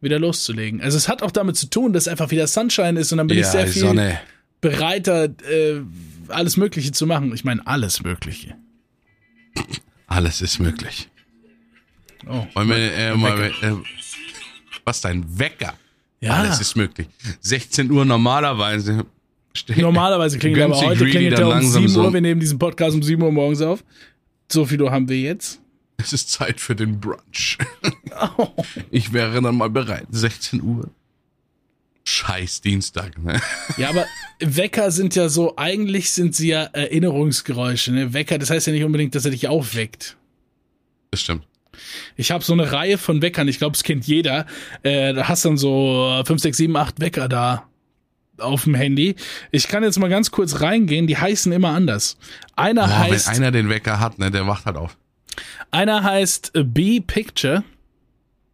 [0.00, 0.80] wieder loszulegen.
[0.80, 3.38] Also es hat auch damit zu tun, dass einfach wieder Sunshine ist und dann bin
[3.38, 4.20] ja, ich sehr viel Sonne.
[4.60, 5.80] bereiter, äh,
[6.28, 7.32] alles Mögliche zu machen.
[7.34, 8.56] Ich meine, alles Mögliche.
[10.08, 11.08] Alles ist möglich.
[12.26, 13.72] Oh, Wollen wir, äh, mal, äh,
[14.84, 15.74] was dein Wecker?
[16.20, 16.34] Ja.
[16.34, 17.08] Alles ist möglich.
[17.40, 19.06] 16 Uhr normalerweise.
[19.76, 22.12] Normalerweise klingelt aber heute klingelt er um 7 Uhr.
[22.12, 23.84] Wir nehmen diesen Podcast um 7 Uhr morgens auf.
[24.50, 25.60] So viel haben wir jetzt.
[25.96, 27.58] Es ist Zeit für den Brunch.
[28.36, 28.48] Oh.
[28.90, 30.06] Ich wäre dann mal bereit.
[30.10, 30.90] 16 Uhr.
[32.04, 33.40] Scheiß Dienstag, ne?
[33.78, 34.04] Ja, aber
[34.38, 38.12] Wecker sind ja so, eigentlich sind sie ja Erinnerungsgeräusche, ne?
[38.12, 40.16] Wecker, das heißt ja nicht unbedingt, dass er dich aufweckt.
[41.10, 41.46] Das stimmt.
[42.16, 44.46] Ich habe so eine Reihe von Weckern, ich glaube, es kennt jeder.
[44.82, 47.66] Äh, da hast dann so 5, 6, 7, 8 Wecker da
[48.42, 49.16] auf dem Handy.
[49.50, 52.16] Ich kann jetzt mal ganz kurz reingehen, die heißen immer anders.
[52.56, 53.28] Einer Boah, heißt.
[53.28, 54.96] Wenn einer den Wecker hat, ne, der wacht halt auf.
[55.70, 57.64] Einer heißt B-Picture.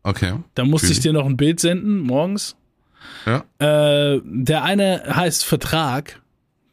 [0.02, 0.34] Okay.
[0.54, 2.56] Da musste ich dir noch ein Bild senden, morgens.
[3.26, 3.44] Ja.
[3.58, 6.20] Äh, der eine heißt Vertrag.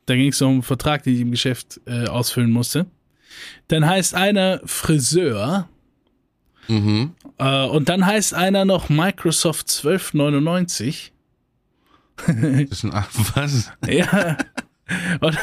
[0.05, 2.85] Da ging es um einen Vertrag, den ich im Geschäft äh, ausfüllen musste.
[3.67, 5.67] Dann heißt einer Friseur.
[6.67, 7.13] Mhm.
[7.37, 11.11] Äh, und dann heißt einer noch Microsoft 1299.
[12.27, 12.91] das ist ein,
[13.35, 13.71] was?
[13.87, 14.37] Ja.
[15.19, 15.35] Und,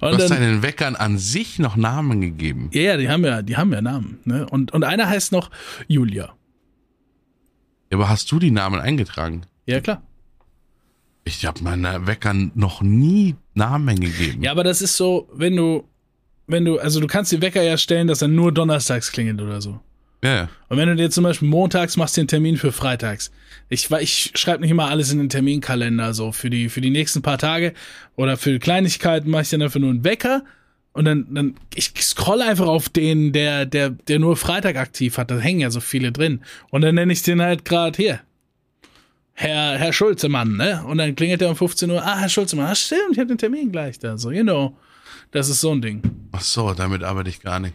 [0.00, 2.68] du hast deinen Weckern an sich noch Namen gegeben.
[2.72, 4.18] Ja, ja, die haben ja, die haben ja Namen.
[4.24, 4.46] Ne?
[4.50, 5.50] Und, und einer heißt noch
[5.86, 6.34] Julia.
[7.90, 9.42] Ja, aber hast du die Namen eingetragen?
[9.66, 10.02] Ja, klar.
[11.24, 14.42] Ich habe meinen Weckern noch nie Namen gegeben.
[14.42, 15.88] Ja, aber das ist so, wenn du,
[16.48, 19.60] wenn du, also du kannst die Wecker ja stellen, dass er nur donnerstags klingelt oder
[19.60, 19.78] so.
[20.24, 20.48] Ja, ja.
[20.68, 23.32] Und wenn du dir zum Beispiel montags machst, den Termin für freitags.
[23.68, 27.22] Ich, ich schreibe nicht immer alles in den Terminkalender, so für die, für die nächsten
[27.22, 27.72] paar Tage
[28.16, 30.44] oder für Kleinigkeiten mache ich dann einfach nur einen Wecker
[30.92, 35.30] und dann, dann, ich scroll einfach auf den, der, der, der nur Freitag aktiv hat.
[35.30, 36.42] Da hängen ja so viele drin.
[36.70, 38.20] Und dann nenne ich den halt gerade hier.
[39.32, 40.84] Herr, Herr Schulzemann, ne?
[40.86, 42.02] Und dann klingelt er um 15 Uhr.
[42.04, 44.18] Ah, Herr Schulzemann, ah, stimmt, ich habe den Termin gleich da.
[44.18, 44.76] So, you know.
[45.30, 46.02] Das ist so ein Ding.
[46.32, 47.74] Ach so, damit arbeite ich gar nicht.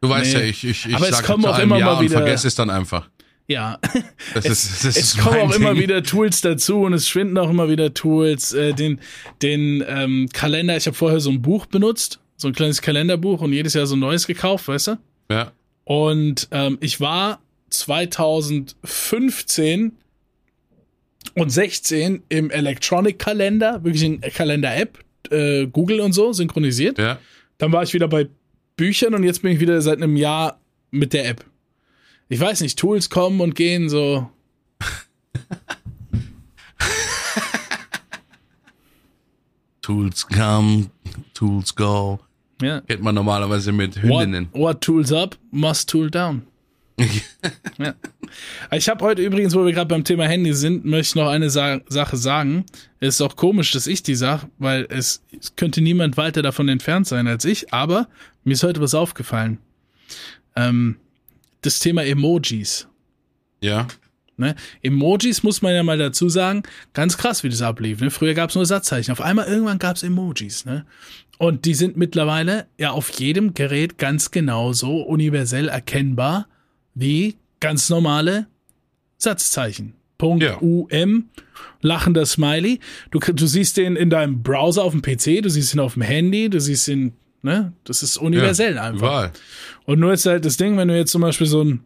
[0.00, 0.40] Du weißt nee.
[0.40, 2.18] ja, ich, ich, ich Aber es kommen auch immer Jahr mal wieder.
[2.18, 3.08] vergesse es dann einfach.
[3.46, 3.78] Ja.
[4.34, 5.60] Das es, ist, das es kommen auch Ding.
[5.60, 8.52] immer wieder Tools dazu und es schwinden auch immer wieder Tools.
[8.52, 9.00] Äh, den
[9.42, 13.52] den ähm, Kalender, ich habe vorher so ein Buch benutzt, so ein kleines Kalenderbuch und
[13.52, 14.98] jedes Jahr so ein neues gekauft, weißt du?
[15.30, 15.50] Ja.
[15.84, 17.40] Und ähm, ich war
[17.70, 19.92] 2015
[21.34, 24.98] und 16 im Electronic Kalender, wirklich in Kalender-App,
[25.30, 26.98] äh, Google und so, synchronisiert.
[26.98, 27.18] Ja.
[27.58, 28.28] Dann war ich wieder bei
[28.80, 30.58] Büchern und jetzt bin ich wieder seit einem Jahr
[30.90, 31.44] mit der App.
[32.30, 34.30] Ich weiß nicht, Tools kommen und gehen so.
[39.82, 40.86] Tools come,
[41.34, 42.20] Tools go.
[42.62, 42.80] Ja.
[42.80, 44.48] Kennt man normalerweise mit Hündinnen.
[44.52, 46.46] What, what tools up, must tool down.
[47.78, 47.94] ja.
[48.72, 51.50] Ich habe heute übrigens, wo wir gerade beim Thema Handy sind, möchte ich noch eine
[51.50, 52.64] Sa Sache sagen.
[53.00, 56.68] Es ist auch komisch, dass ich die sage, weil es, es könnte niemand weiter davon
[56.68, 58.08] entfernt sein als ich, aber
[58.44, 59.58] mir ist heute was aufgefallen.
[60.56, 60.96] Ähm,
[61.62, 62.88] das Thema Emojis.
[63.60, 63.86] Ja.
[64.36, 64.54] Ne?
[64.82, 66.62] Emojis muss man ja mal dazu sagen,
[66.94, 68.00] ganz krass, wie das ablief.
[68.00, 68.10] Ne?
[68.10, 69.12] Früher gab es nur Satzzeichen.
[69.12, 70.64] Auf einmal irgendwann gab es Emojis.
[70.64, 70.86] Ne?
[71.38, 76.48] Und die sind mittlerweile ja auf jedem Gerät ganz genauso universell erkennbar
[76.94, 78.46] wie ganz normale
[79.18, 79.94] Satzzeichen.
[80.18, 80.58] Punkt ja.
[80.60, 81.30] UM,
[81.80, 82.80] lachender Smiley.
[83.10, 86.02] Du, du siehst den in deinem Browser auf dem PC, du siehst ihn auf dem
[86.02, 87.72] Handy, du siehst ihn, ne?
[87.84, 89.00] Das ist universell ja, einfach.
[89.00, 89.32] Überall.
[89.86, 91.84] Und nur ist halt das Ding, wenn du jetzt zum Beispiel so ein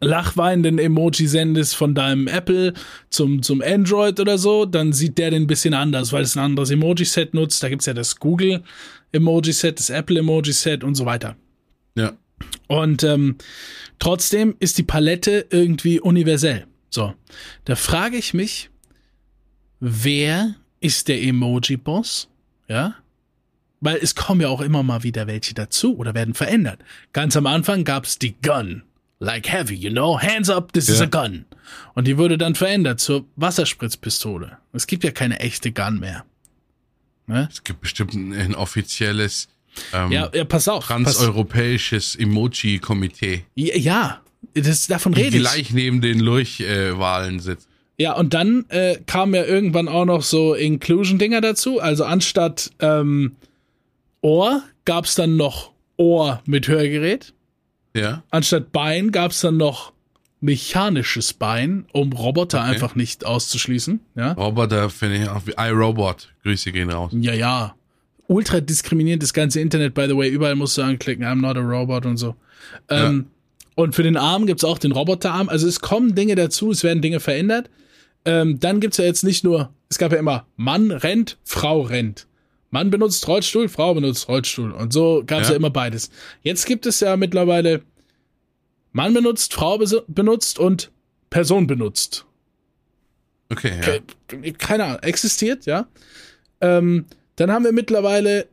[0.00, 2.74] lachweinenden Emoji sendest von deinem Apple
[3.10, 6.44] zum, zum Android oder so, dann sieht der den ein bisschen anders, weil es ein
[6.44, 7.62] anderes Emoji-Set nutzt.
[7.62, 8.62] Da gibt's ja das Google
[9.12, 11.36] Emoji-Set, das Apple Emoji-Set und so weiter.
[11.96, 12.12] Ja.
[12.66, 13.36] Und ähm,
[13.98, 16.66] trotzdem ist die Palette irgendwie universell.
[16.90, 17.14] So,
[17.64, 18.70] da frage ich mich,
[19.80, 22.28] wer ist der Emoji-Boss?
[22.68, 22.94] Ja?
[23.80, 26.80] Weil es kommen ja auch immer mal wieder welche dazu oder werden verändert.
[27.12, 28.82] Ganz am Anfang gab's die Gun.
[29.18, 30.20] Like heavy, you know?
[30.20, 30.94] Hands up, this ja.
[30.94, 31.46] is a gun.
[31.94, 34.58] Und die wurde dann verändert zur Wasserspritzpistole.
[34.72, 36.24] Es gibt ja keine echte Gun mehr.
[37.26, 37.48] Ne?
[37.50, 39.48] Es gibt bestimmt ein offizielles
[39.92, 40.84] ähm, ja, ja, pass auf.
[40.86, 43.44] Transeuropäisches Emoji-Komitee.
[43.54, 44.20] Ja,
[44.54, 45.42] das, davon rede Die ich.
[45.42, 47.68] gleich neben den Lurchwahlen sitzt.
[47.96, 51.80] Ja, und dann äh, kamen ja irgendwann auch noch so Inclusion-Dinger dazu.
[51.80, 53.36] Also anstatt ähm,
[54.20, 57.32] Ohr gab's dann noch Ohr mit Hörgerät.
[57.96, 58.24] Ja.
[58.30, 59.92] Anstatt Bein gab's dann noch
[60.40, 62.70] mechanisches Bein, um Roboter Okay.
[62.72, 64.00] einfach nicht auszuschließen.
[64.16, 66.34] Ja, Roboter finde ich auch wie iRobot.
[66.42, 67.12] Grüße gehen raus.
[67.18, 67.32] ja.
[67.32, 67.74] ja.
[68.26, 70.28] Ultra diskriminierend das ganze Internet, by the way.
[70.28, 72.34] Überall musst du anklicken, I'm not a robot und so.
[72.88, 73.26] Ähm,
[73.74, 75.48] Und für den Arm gibt's auch den Roboterarm.
[75.48, 77.68] Also es kommen Dinge dazu, es werden Dinge verändert.
[78.24, 82.26] Ähm, dann gibt's ja jetzt nicht nur, es gab ja immer Mann rennt, Frau rennt.
[82.70, 84.70] Mann benutzt Rollstuhl, Frau benutzt Rollstuhl.
[84.72, 85.48] Und so gab's ja.
[85.48, 85.50] Ja.
[85.50, 86.10] ja immer beides.
[86.42, 87.82] Jetzt gibt es ja mittlerweile
[88.92, 90.90] Mann benutzt, Frau benutzt und
[91.30, 92.24] Person benutzt.
[93.50, 93.98] Okay, ja.
[94.28, 95.86] Ke- Keine Ahnung, existiert, ja.
[96.60, 97.04] Ähm,
[97.36, 98.46] dann haben wir mittlerweile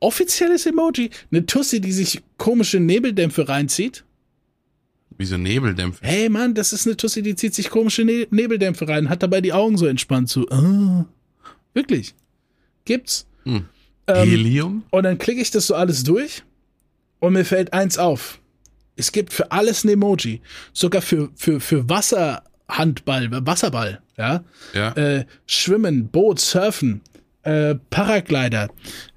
[0.00, 4.04] offizielles Emoji, eine Tussi, die sich komische Nebeldämpfe reinzieht.
[5.16, 6.06] Wie so Nebeldämpfer.
[6.06, 9.40] Hey Mann, das ist eine Tussi, die zieht sich komische ne Nebeldämpfe rein, hat dabei
[9.40, 10.48] die Augen so entspannt so.
[10.50, 11.06] Ah.
[11.74, 12.14] Wirklich.
[12.84, 13.26] Gibt's.
[13.44, 13.64] Hm.
[14.06, 14.84] Ähm, Helium?
[14.90, 16.42] und dann klicke ich das so alles durch
[17.18, 18.40] und mir fällt eins auf.
[18.96, 20.40] Es gibt für alles ein Emoji.
[20.72, 24.44] Sogar für, für, für Wasserhandball, Wasserball, ja.
[24.72, 24.92] Ja.
[24.92, 27.02] Äh, Schwimmen, Boot, Surfen,
[27.48, 28.68] äh, Paraglider,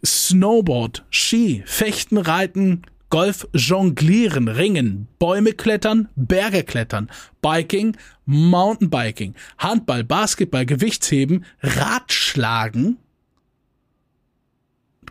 [0.05, 7.11] Snowboard, Ski, Fechten, Reiten, Golf, Jonglieren, Ringen, Bäume klettern, Berge klettern,
[7.41, 12.97] Biking, Mountainbiking, Handball, Basketball, Gewichtsheben, Radschlagen,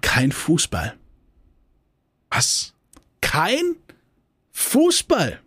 [0.01, 0.95] kein Fußball.
[2.31, 2.73] Was?
[3.21, 3.77] Kein
[4.53, 5.41] Fußball.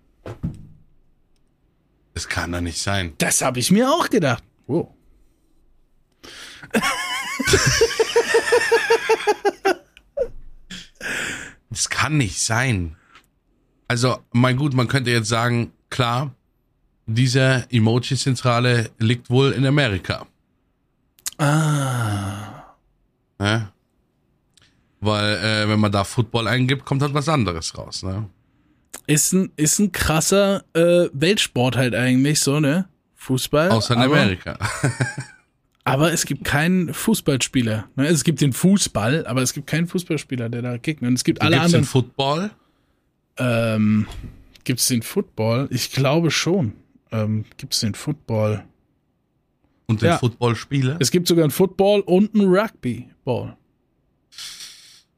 [2.14, 3.14] Das kann doch nicht sein.
[3.18, 4.44] Das habe ich mir auch gedacht.
[4.68, 4.94] Wow.
[11.74, 12.96] Das kann nicht sein.
[13.88, 16.36] Also, mein gut, man könnte jetzt sagen, klar,
[17.08, 20.28] diese Emoji-Zentrale liegt wohl in Amerika.
[21.40, 22.76] Ah.
[23.40, 23.72] Ne?
[25.00, 28.04] Weil, äh, wenn man da Football eingibt, kommt halt was anderes raus.
[28.04, 28.30] Ne?
[29.08, 32.88] Ist ein, ist ein krasser äh, Weltsport halt eigentlich so, ne?
[33.16, 33.72] Fußball.
[33.72, 34.60] Außer in Amerika.
[35.86, 37.90] Aber es gibt keinen Fußballspieler.
[37.96, 38.08] Ne?
[38.08, 41.02] Es gibt den Fußball, aber es gibt keinen Fußballspieler, der da kickt.
[41.02, 41.86] Und es gibt alle Gibt's den anderen.
[41.86, 42.52] Football?
[43.38, 44.08] Ähm,
[44.64, 45.68] gibt es den Football?
[45.72, 46.74] Ich glaube schon.
[47.12, 48.64] Ähm, gibt es den Football?
[49.88, 50.18] Und den Ja.
[50.20, 50.98] Footballspieler?
[51.02, 53.58] Es gibt sogar einen Football und einen Rugbyball.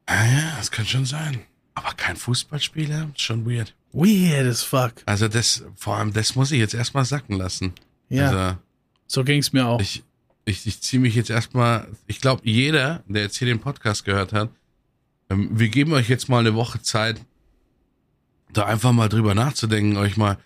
[0.08, 1.40] Ja, ja, das kann schon sein.
[1.74, 3.10] Aber kein Fußballspieler?
[3.16, 3.74] Schon weird.
[3.92, 4.94] Weird as fuck.
[5.06, 7.72] Also das, vor allem, das muss ich jetzt erstmal sacken lassen.
[8.08, 8.58] Ja, Also
[9.06, 9.80] so ging's mir auch.
[9.80, 10.02] ich,
[10.46, 14.32] ich, ich ziehe mich jetzt erstmal, ich glaube, jeder, der jetzt hier den Podcast gehört
[14.32, 14.48] hat,
[15.28, 17.20] ähm, wir geben euch jetzt mal eine Woche Zeit,
[18.52, 20.38] da einfach mal drüber nachzudenken, euch mal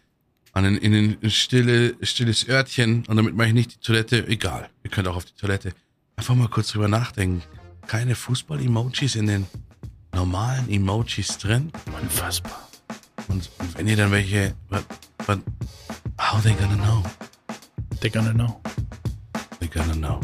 [0.53, 4.71] an ein, in ein stille, stilles Örtchen, und damit mache ich nicht die Toilette, egal,
[4.83, 5.73] ihr könnt auch auf die Toilette,
[6.17, 7.43] einfach mal kurz drüber nachdenken.
[7.87, 9.47] Keine Fußball-Emojis in den
[10.15, 11.71] normalen Emojis drin?
[12.01, 12.69] Unfassbar.
[13.29, 14.85] Und wenn ihr dann welche, what,
[15.27, 15.41] what,
[16.19, 17.03] how they gonna know?
[18.01, 18.61] They're gonna know.
[19.61, 20.21] They gonna know.